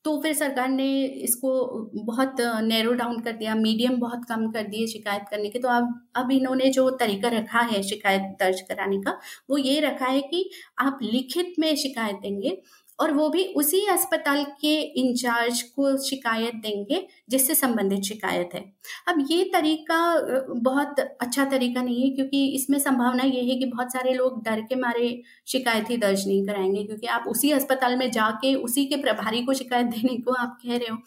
तो 0.04 0.20
फिर 0.22 0.32
सरकार 0.34 0.68
ने 0.68 0.86
इसको 1.04 1.50
बहुत 1.96 2.40
नैरो 2.62 2.92
डाउन 2.94 3.20
कर 3.20 3.32
दिया 3.34 3.54
मीडियम 3.56 3.96
बहुत 4.00 4.24
कम 4.28 4.50
कर 4.52 4.62
दिए 4.64 4.86
शिकायत 4.86 5.22
करने 5.30 5.48
के। 5.50 5.58
तो 5.58 5.68
अब 5.70 5.92
अब 6.16 6.30
इन्होंने 6.32 6.70
जो 6.70 6.88
तरीका 7.00 7.28
रखा 7.30 7.60
है 7.62 7.82
शिकायत 7.82 8.22
दर्ज 8.40 8.60
कराने 8.68 9.00
का, 9.00 9.18
वो 9.50 9.58
ये 9.58 9.80
रखा 9.80 10.06
है 10.06 10.20
कि 10.22 10.48
आप 10.78 10.98
लिखित 11.02 11.54
में 11.58 11.74
शिकायत 11.76 12.16
देंगे 12.22 12.60
और 12.98 13.12
वो 13.12 13.28
भी 13.28 13.44
उसी 13.56 13.84
अस्पताल 13.88 14.44
के 14.60 14.74
इंचार्ज 15.00 15.60
को 15.62 15.96
शिकायत 15.98 16.54
देंगे, 16.56 17.06
जिससे 17.28 17.54
संबंधित 17.54 18.02
शिकायत 18.04 18.50
है। 18.54 18.60
अब 19.08 19.26
ये 19.30 19.44
तरीका 19.52 19.98
बहुत 20.60 21.00
अच्छा 21.00 21.44
तरीका 21.46 21.82
नहीं 21.82 22.02
है, 22.02 22.10
क्योंकि 22.10 22.46
इसमें 22.54 22.78
संभावना 22.78 23.22
ये 23.24 23.42
है 23.42 23.58
कि 23.58 23.66
बहुत 23.66 23.92
सारे 23.92 24.12
लोग 24.14 24.42
डर 24.44 24.60
के 24.62 24.74
मारे 24.76 25.20
शिकायत 25.46 25.90
ही 25.90 25.96
दर्ज 25.96 26.26
नहीं 26.26 26.46
कराएँगे, 26.46 26.84
क्योंकि 26.84 27.06
आप 27.08 27.24
उसी 27.28 27.50
अस्पताल 27.52 27.96
में 27.96 28.10
जाके, 28.10 28.54
उसी 28.56 28.84
के 28.86 28.96
प्रभारी 29.02 29.42
को 29.44 29.54
शिकायत 29.54 29.86
देने 29.88 30.16
को 30.18 30.32
आप 30.34 30.58
कह 30.62 30.76
रहे 30.76 30.90
हो 30.90 30.98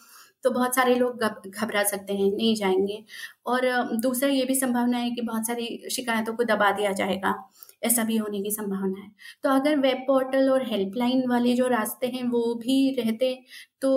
तो 0.44 0.50
बहुत 0.50 0.74
सारे 0.74 0.94
लोग 0.94 1.22
घबरा 1.48 1.82
सकते 1.84 2.12
हैं, 2.12 2.30
नहीं 2.32 2.54
जाएँगे। 2.56 3.02
और 3.46 3.66
दूसरा 4.02 4.28
ये 4.28 4.44
भी 4.44 4.54
संभावना 4.54 4.98
है 4.98 5.10
कि 5.10 5.22
बहुत 5.22 5.46
सारी 5.46 5.88
शिकायतों 5.90 6.34
को 6.34 6.44
दबा 6.44 6.70
दिया 6.72 6.92
जाएगा। 6.92 7.34
ऐसा 7.82 8.04
भी 8.04 8.16
होने 8.16 8.40
की 8.42 8.50
संभावना 8.50 9.00
है। 9.00 9.10
तो 9.44 9.50
अगर 9.50 9.76
वेब 9.78 10.04
पोर्टल 10.06 10.50
और 10.50 10.66
हेल्पलाइन 10.66 11.26
वाले 11.28 11.54
जो 11.54 11.66
रास्ते 11.68 12.06
हैं, 12.08 12.22
वो 12.24 12.54
भी 12.56 12.90
रहते 12.98 13.34
तो 13.82 13.90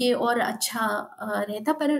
ये 0.00 0.12
और 0.14 0.40
अच्छा 0.40 0.86
रहता। 1.22 1.72
पर 1.74 1.98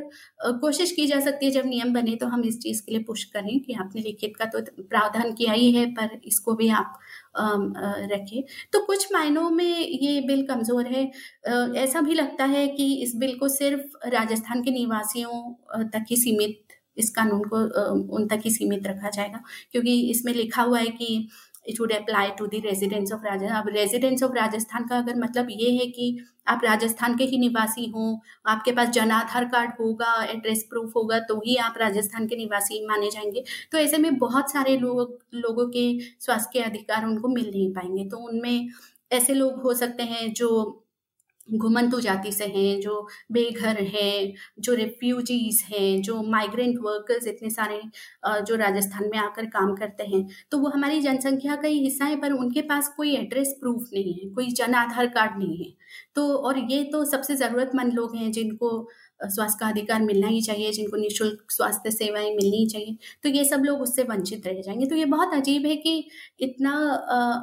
कोशिश 0.61 0.91
की 0.93 1.07
जा 1.07 1.21
सकती 1.21 1.47
है, 1.47 1.51
जब 1.53 1.67
नियम 1.67 1.93
बने 1.95 2.15
तो 2.17 2.27
हम 2.27 2.43
इस 2.45 2.59
चीज़ 2.61 2.83
के 2.83 2.93
लिए 2.93 3.03
पुश 3.05 3.25
करें 3.27 3.59
कि 3.61 3.73
आपने 3.75 4.03
लिखित 4.03 4.37
का 4.39 4.45
तो 4.47 4.61
प्रावधान 4.83 5.33
किया 5.35 5.53
ही 5.53 5.71
है, 5.73 5.87
पर 5.93 6.21
इसको 6.27 6.55
भी 6.55 6.69
आप 6.71 6.99
रखें। 7.39 8.43
तो 8.73 8.85
कुछ 8.87 9.13
मायनों 9.13 9.49
में 9.51 9.65
ये 9.65 10.21
बिल 10.21 10.47
कमज़ोर 10.47 10.87
है। 10.87 11.05
ऐसा 11.77 12.01
भी 12.01 12.15
लगता 12.15 12.45
है 12.47 12.67
कि 12.69 12.93
इस 13.03 13.17
बिल 13.17 13.37
को 13.39 13.49
सिर्फ़ 13.51 14.09
राजस्थान 14.09 14.63
के 14.63 14.71
निवासियों 14.71 15.85
तक 15.89 16.07
ही 16.11 16.17
सीमित 16.17 16.66
इस 16.99 17.11
कानून 17.11 17.43
को 17.45 17.57
उन 18.17 18.27
तक 18.29 18.41
ही 18.45 18.51
सीमित 18.51 18.87
रखा 18.87 19.11
जाएगा। 19.11 19.43
क्योंकि 19.73 20.01
इसमें 20.11 20.33
लिखा 20.35 20.63
हुआ 20.63 20.79
है 20.79 20.87
कि 20.93 21.29
it 21.69 21.81
would 21.81 21.93
apply 21.93 22.29
to 22.39 22.47
the 22.47 22.59
residents 22.61 23.13
of 23.13 23.25
Rajasthan 23.25 23.57
अब 23.57 23.69
रेजिडेंट्स 23.69 24.23
ऑफ़ 24.23 24.33
राजस्थान 24.33 24.87
का 24.89 24.99
अगर 24.99 25.17
मतलब 25.17 25.47
ये 25.51 25.71
है 25.73 25.87
कि 25.87 26.17
आप 26.49 26.61
राजस्थान 26.65 27.17
के 27.17 27.25
ही 27.25 27.39
निवासी 27.39 27.87
हों, 27.91 28.19
आपके 28.47 28.73
पास 28.73 28.89
जन 28.89 29.11
आधार 29.11 29.45
कार्ड 29.45 29.71
होगा 29.81 30.13
एड्रेस 30.25 30.63
प्रूफ 30.71 30.93
होगा 30.97 31.19
तो 31.21 31.39
ही 31.47 31.57
आप 31.59 31.75
राजस्थान 31.79 32.27
के 32.27 32.37
निवासी 32.37 32.85
माने 32.87 33.11
जाएँगे। 33.11 33.45
तो 33.73 33.79
ऐसे 33.79 33.99
में 33.99 34.17
बहुत 34.19 34.51
सारे 34.53 34.77
लोग, 34.77 35.19
लोगों 35.35 35.67
के 35.69 35.89
स्वास्थ्य 36.21 36.51
के 36.53 36.65
अधिकार 36.65 37.07
उनको 37.07 37.29
मिल 37.29 37.51
नहीं 37.51 37.73
पाएँगे। 37.75 38.05
तो 38.09 38.19
उनमें 38.29 38.69
ऐसे 39.11 39.35
लोग 39.35 39.61
हो 39.63 39.75
सकते 39.75 40.03
हैं 40.05 40.33
जो 40.35 40.49
घुमंतु 41.49 42.01
जाति 42.01 42.33
से 42.33 42.45
हैं, 42.47 42.81
जो 42.81 43.07
बेघर 43.33 43.81
हैं, 43.85 44.33
जो 44.59 44.75
रेफ्यूजीज 44.75 45.63
हैं, 45.69 46.03
जो 46.03 46.23
माइग्रेंट 46.25 46.79
वर्कर्स 46.83 47.27
इतने 47.29 47.51
सारे 47.51 47.81
जो 48.43 48.57
राजस्थान 48.57 49.09
में 49.11 49.19
आकर 49.19 49.47
काम 49.49 49.75
करते 49.77 50.05
हैं 50.07 50.27
तो 50.53 50.59
वो 50.59 50.69
हमारी 50.71 51.01
जनसंख्या 51.01 51.57
का 51.57 51.69
ही 51.69 51.79
हिस्सा 51.81 52.05
है, 52.05 52.17
पर 52.17 52.33
उनके 52.35 52.61
पास 52.65 52.93
कोई 52.97 53.15
एड्रेस 53.17 53.57
प्रूफ 53.61 53.89
नहीं 53.95 54.15
है, 54.15 54.29
कोई 54.31 54.51
जन 54.53 54.75
आधार 54.77 55.07
कार्ड 55.09 55.39
नहीं 55.39 55.57
है। 55.59 55.73
तो 56.17 56.27
और 56.39 56.59
ये 56.71 56.83
तो 56.93 57.05
सबसे 57.07 57.37
ज़रूरतमंद 57.37 57.93
लोग 57.95 58.17
हैं, 58.17 58.31
जिनको 58.33 58.89
स्वास्थ्य 59.25 59.57
का 59.61 59.69
अधिकार 59.69 60.03
मिलना 60.03 60.27
ही 60.29 60.41
चाहिए, 60.43 60.73
जिनको 60.73 60.97
निःशुल्क 60.97 61.53
स्वास्थ्य 61.53 61.91
सेवाएँ 61.91 62.31
मिलनी 62.33 62.57
ही 62.57 62.67
चाहिए 62.69 62.97
तो 63.23 63.29
ये 63.29 63.45
सब 63.45 63.63
लोग 63.65 63.81
उससे 63.83 64.03
वंचित 64.05 64.47
रह 64.47 64.61
जाएँगे। 64.63 64.87
तो 64.87 64.97
ये 64.97 65.05
बहुत 65.07 65.35
अजीब 65.35 65.67
है 65.67 65.77
कि 65.77 66.09
इतना 66.41 66.73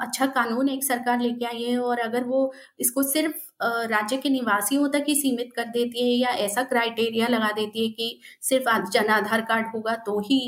अच्छा 0.03 0.25
कानून 0.27 0.69
एक 0.69 0.83
सरकार 0.83 1.21
लेके 1.21 1.45
आई 1.47 1.63
है, 1.63 1.77
और 1.79 1.99
अगर 1.99 2.23
वो 2.25 2.53
इसको 2.79 3.03
सिर्फ़ 3.05 3.35
राज्य 3.59 4.17
के 4.17 4.29
निवासियों 4.29 4.87
तक 4.91 5.05
ही 5.07 5.15
सीमित 5.15 5.51
कर 5.55 5.65
देती 5.71 6.01
है 6.01 6.09
या 6.11 6.29
ऐसा 6.45 6.63
क्राइटेरिया 6.65 7.27
लगा 7.29 7.51
देती 7.53 7.83
है 7.83 7.89
कि 7.91 8.19
सिर्फ़ 8.43 8.89
जन 8.91 9.09
आधार 9.11 9.41
कार्ड 9.45 9.67
होगा 9.75 9.95
तो 10.05 10.19
ही 10.21 10.39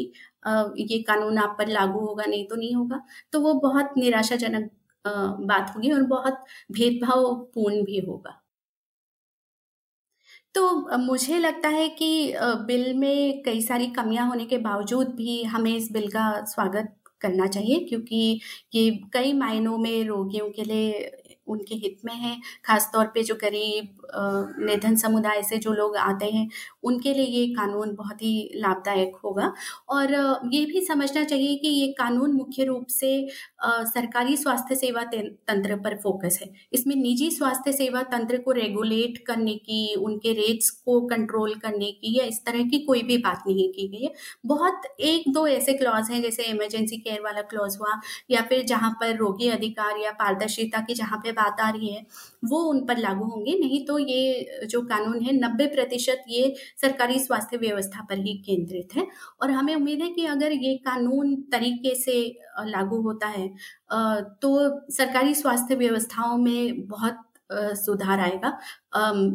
ये 0.48 1.02
कानून 1.04 1.38
आप 1.40 1.56
पर 1.60 1.68
लागू 1.70 2.00
होगा, 2.00 2.26
नहीं 2.26 2.46
तो 2.48 2.56
नहीं 2.56 2.74
होगा। 2.76 3.02
तो 3.34 3.40
वो 3.42 3.54
बहुत 3.62 3.94
निराशाजनक 3.98 4.70
बात 5.06 5.74
होगी 5.76 5.92
और 5.92 6.04
बहुत 6.08 6.44
भेदभावपूर्ण 6.72 7.84
भी 7.86 8.00
होगा। 8.00 8.42
तो 10.56 10.98
मुझे 11.00 11.38
लगता 11.40 11.70
है 11.70 11.88
कि 11.92 12.34
बिल 12.68 12.94
में 12.98 13.42
कई 13.44 13.62
सारी 13.62 13.88
कमियाँ 13.94 14.28
होने 14.28 14.46
के 14.46 14.58
बावजूद 14.60 15.08
भी 15.16 15.42
हमें 15.46 15.76
इस 15.76 15.92
बिल 15.92 16.08
का 16.10 16.24
स्वागत 16.46 16.94
करना 17.22 17.48
चाहिए, 17.48 17.80
क्योंकि 17.86 18.40
ये 18.76 18.90
कई 19.14 19.34
मायनों 19.34 19.78
में 19.78 20.04
रोगियों 20.08 20.50
के 20.52 20.64
लिए 20.64 20.92
उनके 21.48 21.76
हित 21.76 21.98
में 22.06 22.14
है। 22.16 22.36
खासतौर 22.66 23.06
पे 23.08 23.24
जो 23.24 23.36
गरीब 23.36 24.08
निधन 24.62 24.96
समुदाय 24.98 25.42
से 25.44 25.58
जो 25.58 25.74
लोग 25.74 25.98
आते 25.98 26.26
हैं, 26.28 26.48
उनके 26.84 27.14
लिए 27.14 27.26
ये 27.28 27.46
कानून 27.56 27.94
बहुत 27.96 28.22
ही 28.22 28.52
लाभदायक 28.56 29.16
होगा। 29.24 29.54
और 29.90 30.14
ये 30.54 30.66
भी 30.66 30.82
समझना 30.86 31.24
चाहिए 31.24 31.56
कि 31.56 31.68
ये 31.70 31.88
कानून 31.98 32.32
मुख्य 32.34 32.64
रूप 32.64 32.88
से 32.90 33.28
सरकारी 33.64 34.38
स्वास्थ्य 34.38 34.76
सेवा 34.76 35.04
तंत्र 35.04 35.76
पर 35.76 35.96
फोकस 35.98 36.40
है। 36.42 36.50
इसमें 36.74 36.96
निजी 36.96 37.30
स्वास्थ्य 37.32 37.72
सेवा 37.74 38.02
तंत्र 38.06 38.38
को 38.38 38.52
रेगुलेट 38.52 39.18
करने 39.28 39.56
की, 39.56 39.96
उनके 39.96 40.34
रेट्स 40.34 40.70
को 40.70 41.00
कंट्रोल 41.08 41.54
करने 41.56 41.92
की 41.92 42.18
या 42.20 42.26
इस 42.26 42.44
तरह 42.46 42.64
की 42.70 42.80
कोई 42.86 43.02
भी 43.04 43.18
बात 43.20 43.44
नहीं 43.48 43.70
की 43.70 43.88
गई 43.88 44.04
है। 44.04 44.12
बहुत 44.46 44.82
एक 45.02 45.24
दो 45.34 45.46
ऐसे 45.48 45.74
क्लॉज 45.74 46.10
हैं, 46.12 46.22
जैसे 46.22 46.44
इमरजेंसी 46.46 46.98
केयर 46.98 47.22
वाला 47.22 47.42
क्लॉज 47.44 47.78
हुआ 47.82 48.00
या 48.32 48.42
फिर 48.50 48.64
जहाँ 48.66 48.92
पर 49.02 49.16
रोगी 49.18 49.50
अधिकार 49.50 49.98
या 50.00 50.12
पारदर्शिता 50.14 50.80
की 50.82 50.94
जहाँ 50.94 51.20
पे 51.20 51.32
बात 51.36 51.60
आ 51.62 51.70
रही 51.70 51.90
है, 51.90 52.06
वो 52.46 52.60
उन 52.66 52.86
पर 52.86 52.98
लागू 52.98 53.26
होंगे। 53.26 53.58
नहीं 53.60 53.86
तो 53.86 53.98
ये 54.00 54.66
जो 54.66 54.82
कानून 54.84 55.22
है, 55.22 55.34
नब्बे 55.38 55.68
प्रतिशत 55.68 56.24
ये 56.30 56.54
सरकारी 56.82 57.20
स्वास्थ्य 57.20 57.58
व्यवस्था 57.58 58.06
पर 58.10 58.20
ही 58.20 58.34
केंद्रित 58.46 58.96
है। 58.96 59.08
और 59.42 59.52
हमें 59.52 59.76
उम्मीद 59.76 60.02
है 60.02 60.10
कि 60.12 60.26
अगर 60.28 60.52
ये 60.54 60.76
कानून 60.86 61.36
तरीके 61.52 61.96
से 61.98 62.18
लागू 62.68 63.02
होता 63.02 63.28
है 63.30 63.48
तो 64.42 64.58
सरकारी 64.94 65.36
स्वास्थ्य 65.36 65.76
व्यवस्थाओं 65.76 66.38
में 66.40 66.88
बहुत 66.88 67.24
सुधार 67.52 68.20
आएगा। 68.20 68.52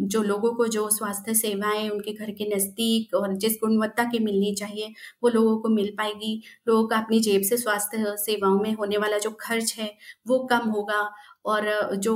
जो 0.05 0.23
लोगों 0.23 0.53
को 0.55 0.67
जो 0.69 0.89
स्वास्थ्य 0.91 1.35
सेवाएँ, 1.35 1.89
उनके 1.89 2.13
घर 2.15 2.31
के 2.33 2.45
नज़दीक 2.55 3.15
और 3.15 3.35
जिस 3.35 3.53
गुणवत्ता 3.61 4.05
की 4.05 4.19
मिलनी 4.19 4.55
चाहिए, 4.55 4.93
वो 5.23 5.29
लोगों 5.29 5.57
को 5.59 5.69
मिल 5.69 5.93
पाएगी। 5.99 6.43
लोगों 6.69 6.87
का 6.89 6.97
अपनी 6.99 7.21
जेब 7.21 7.43
से 7.43 7.57
स्वास्थ्य 7.57 8.15
सेवाओं 8.19 8.59
में 8.61 8.73
होने 8.75 8.99
वाला 8.99 9.19
जो 9.19 9.31
खर्च 9.41 9.75
है, 9.79 9.91
वो 10.27 10.39
कम 10.47 10.69
होगा। 10.71 11.03
और 11.45 11.95
जो 11.97 12.15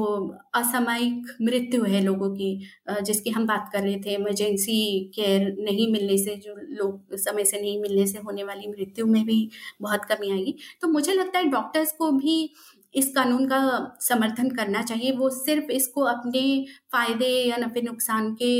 असामयिक 0.54 1.26
मृत्यु 1.42 1.84
है 1.84 2.00
लोगों 2.00 2.30
की 2.34 2.48
जिसकी 3.02 3.30
हम 3.30 3.46
बात 3.46 3.70
कर 3.72 3.82
रहे 3.82 3.96
थे 4.00 4.14
इमरजेंसी 4.14 4.78
केयर 5.14 5.54
नहीं 5.60 5.90
मिलने 5.92 6.18
से, 6.18 6.34
जो 6.36 6.54
लोग 6.56 7.16
समय 7.18 7.44
से 7.44 7.60
नहीं 7.60 7.80
मिलने 7.82 8.06
से 8.06 8.18
होने 8.18 8.44
वाली 8.44 8.68
मृत्यु 8.68 9.06
में 9.06 9.24
भी 9.26 9.48
बहुत 9.82 10.04
कमी 10.04 10.30
आएगी। 10.32 10.54
तो 10.82 10.88
मुझे 10.88 11.14
लगता 11.14 11.38
है 11.38 11.50
डॉक्टर्स 11.50 11.92
को 11.92 12.10
भी 12.12 12.50
इस 12.94 13.08
कानून 13.14 13.46
का 13.48 13.60
समर्थन 14.00 14.48
करना 14.56 14.82
चाहिए। 14.82 15.12
वो 15.12 15.30
सिर्फ़ 15.32 15.70
इसको 15.72 16.02
अपने 16.06 16.42
फ़ायदे 16.92 17.28
या 17.40 17.56
नफे 17.56 17.82
नुकसान 17.82 18.32
के 18.42 18.50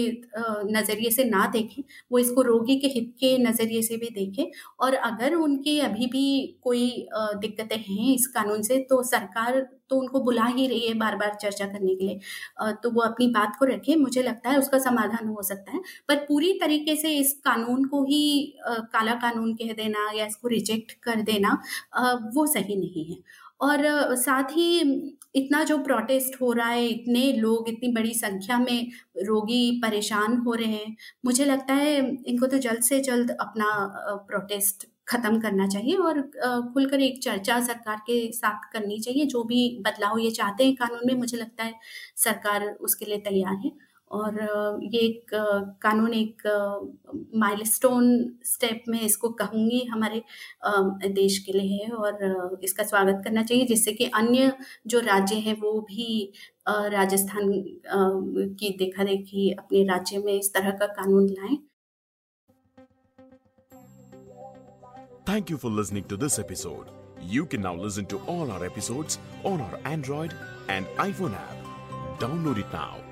नज़रिए 0.72 1.10
से 1.10 1.24
ना 1.24 1.46
देखें। 1.52 1.82
वो 2.12 2.18
इसको 2.18 2.42
रोगी 2.42 2.76
के 2.80 2.86
हित 2.90 3.14
के 3.20 3.36
नज़रिए 3.40 3.82
से 3.82 3.96
भी 3.96 4.08
देखें। 4.14 4.50
और 4.80 4.94
अगर 4.94 5.34
उनके 5.36 5.78
अभी 5.82 6.06
भी 6.08 6.26
कोई 6.64 6.90
दिक्कतें 7.14 7.76
हैं 7.78 8.14
इस 8.14 8.26
कानून 8.34 8.62
से 8.62 8.78
तो 8.90 9.02
सरकार 9.04 9.66
तो 9.90 9.96
उनको 9.96 10.20
बुला 10.24 10.44
ही 10.46 10.66
रही 10.66 10.86
है 10.86 10.92
बार 10.98 11.16
बार 11.16 11.34
चर्चा 11.40 11.64
करने 11.66 11.94
के 11.94 12.04
लिए। 12.04 12.18
तो 12.82 12.90
वो 12.90 13.00
अपनी 13.02 13.26
बात 13.30 13.56
को 13.58 13.64
रखें। 13.66 13.94
मुझे 13.96 14.22
लगता 14.22 14.50
है 14.50 14.58
उसका 14.58 14.78
समाधान 14.80 15.28
हो 15.28 15.42
सकता 15.42 15.72
है। 15.72 15.80
पर 16.08 16.16
पूरी 16.28 16.52
तरीके 16.60 16.96
से 16.96 17.10
इस 17.18 17.32
कानून 17.44 17.84
को 17.88 18.02
ही 18.04 18.22
काला 18.68 19.14
कानून 19.22 19.52
कह 19.54 19.72
देना 19.74 20.10
या 20.14 20.26
इसको 20.26 20.48
रिजेक्ट 20.48 20.92
कर 21.04 21.22
देना 21.22 21.52
वो 22.34 22.46
सही 22.46 22.76
नहीं 22.76 23.04
है। 23.06 23.18
और 23.60 24.14
साथ 24.18 24.50
ही 24.52 24.80
इतना 25.34 25.62
जो 25.64 25.76
प्रोटेस्ट 25.80 26.40
हो 26.40 26.52
रहा 26.52 26.68
है, 26.68 26.86
इतने 26.86 27.32
लोग, 27.34 27.68
इतनी 27.68 27.88
बड़ी 27.92 28.12
संख्या 28.14 28.58
में 28.58 28.90
रोगी 29.18 29.80
परेशान 29.82 30.36
हो 30.38 30.54
रहे 30.54 30.66
हैं, 30.68 30.96
मुझे 31.24 31.44
लगता 31.44 31.74
है 31.74 31.98
इनको 32.26 32.46
तो 32.46 32.58
जल्द 32.60 32.82
से 32.84 33.00
जल्द 33.02 33.30
अपना 33.32 33.66
प्रोटेस्ट 34.28 34.86
ख़त्म 35.08 35.40
करना 35.40 35.66
चाहिए 35.68 35.96
और 35.98 36.20
खुलकर 36.74 37.00
एक 37.02 37.22
चर्चा 37.22 37.58
सरकार 37.62 37.96
के 38.06 38.20
साथ 38.32 38.70
करनी 38.72 38.98
चाहिए, 39.00 39.24
जो 39.26 39.42
भी 39.44 39.68
बदलाव 39.86 40.18
ये 40.18 40.30
चाहते 40.32 40.64
हैं 40.64 40.74
कानून 40.76 41.06
में, 41.06 41.14
मुझे 41.16 41.36
लगता 41.36 41.64
है 41.64 41.74
सरकार 42.18 42.66
उसके 42.80 43.04
लिए 43.06 43.18
तैयार 43.20 43.56
है। 43.64 43.70
और 44.14 44.38
ये 44.92 45.00
एक 45.00 45.30
कानून 45.82 46.14
एक 46.14 46.42
माइलस्टोन 47.36 48.04
स्टेप 48.44 48.82
में 48.88 49.00
इसको 49.00 49.28
कहूँगी 49.40 49.82
हमारे 49.84 50.22
देश 51.12 51.38
के 51.38 51.52
लिए 51.52 51.84
है 51.84 51.90
और 51.90 52.58
इसका 52.64 52.84
स्वागत 52.84 53.22
करना 53.24 53.42
चाहिए 53.42 53.66
जिससे 53.66 53.92
कि 53.92 54.04
अन्य 54.14 54.52
जो 54.86 55.00
राज्य 55.00 55.36
हैं 55.36 55.56
वो 55.60 55.80
भी 55.80 56.32
राजस्थान 56.68 57.52
की 58.58 58.74
देखा 58.78 59.04
देखी 59.04 59.50
अपने 59.52 59.84
राज्य 59.84 60.18
में 60.18 60.32
इस 60.32 60.52
तरह 60.54 60.70
का 60.70 60.86
कानून 60.92 61.28
लाएँ। 61.30 61.56
Thank 65.28 65.50
you 65.50 65.56
for 65.56 65.72
listening 65.72 66.04
to 66.04 66.16
this 66.16 66.38
episode 66.38 66.92
you 67.32 67.44
can 67.44 67.60
now 67.60 67.84
listen 67.84 68.04
to 68.04 68.18
all 68.28 68.50
our 68.50 68.66
episodes 68.66 69.18
on 69.46 69.60
our 69.60 69.92
Android 69.92 70.32
and 70.70 70.86
iPhone 71.00 71.34
app 71.34 72.20
download 72.20 72.58
it 72.58 72.74
now 72.74 73.03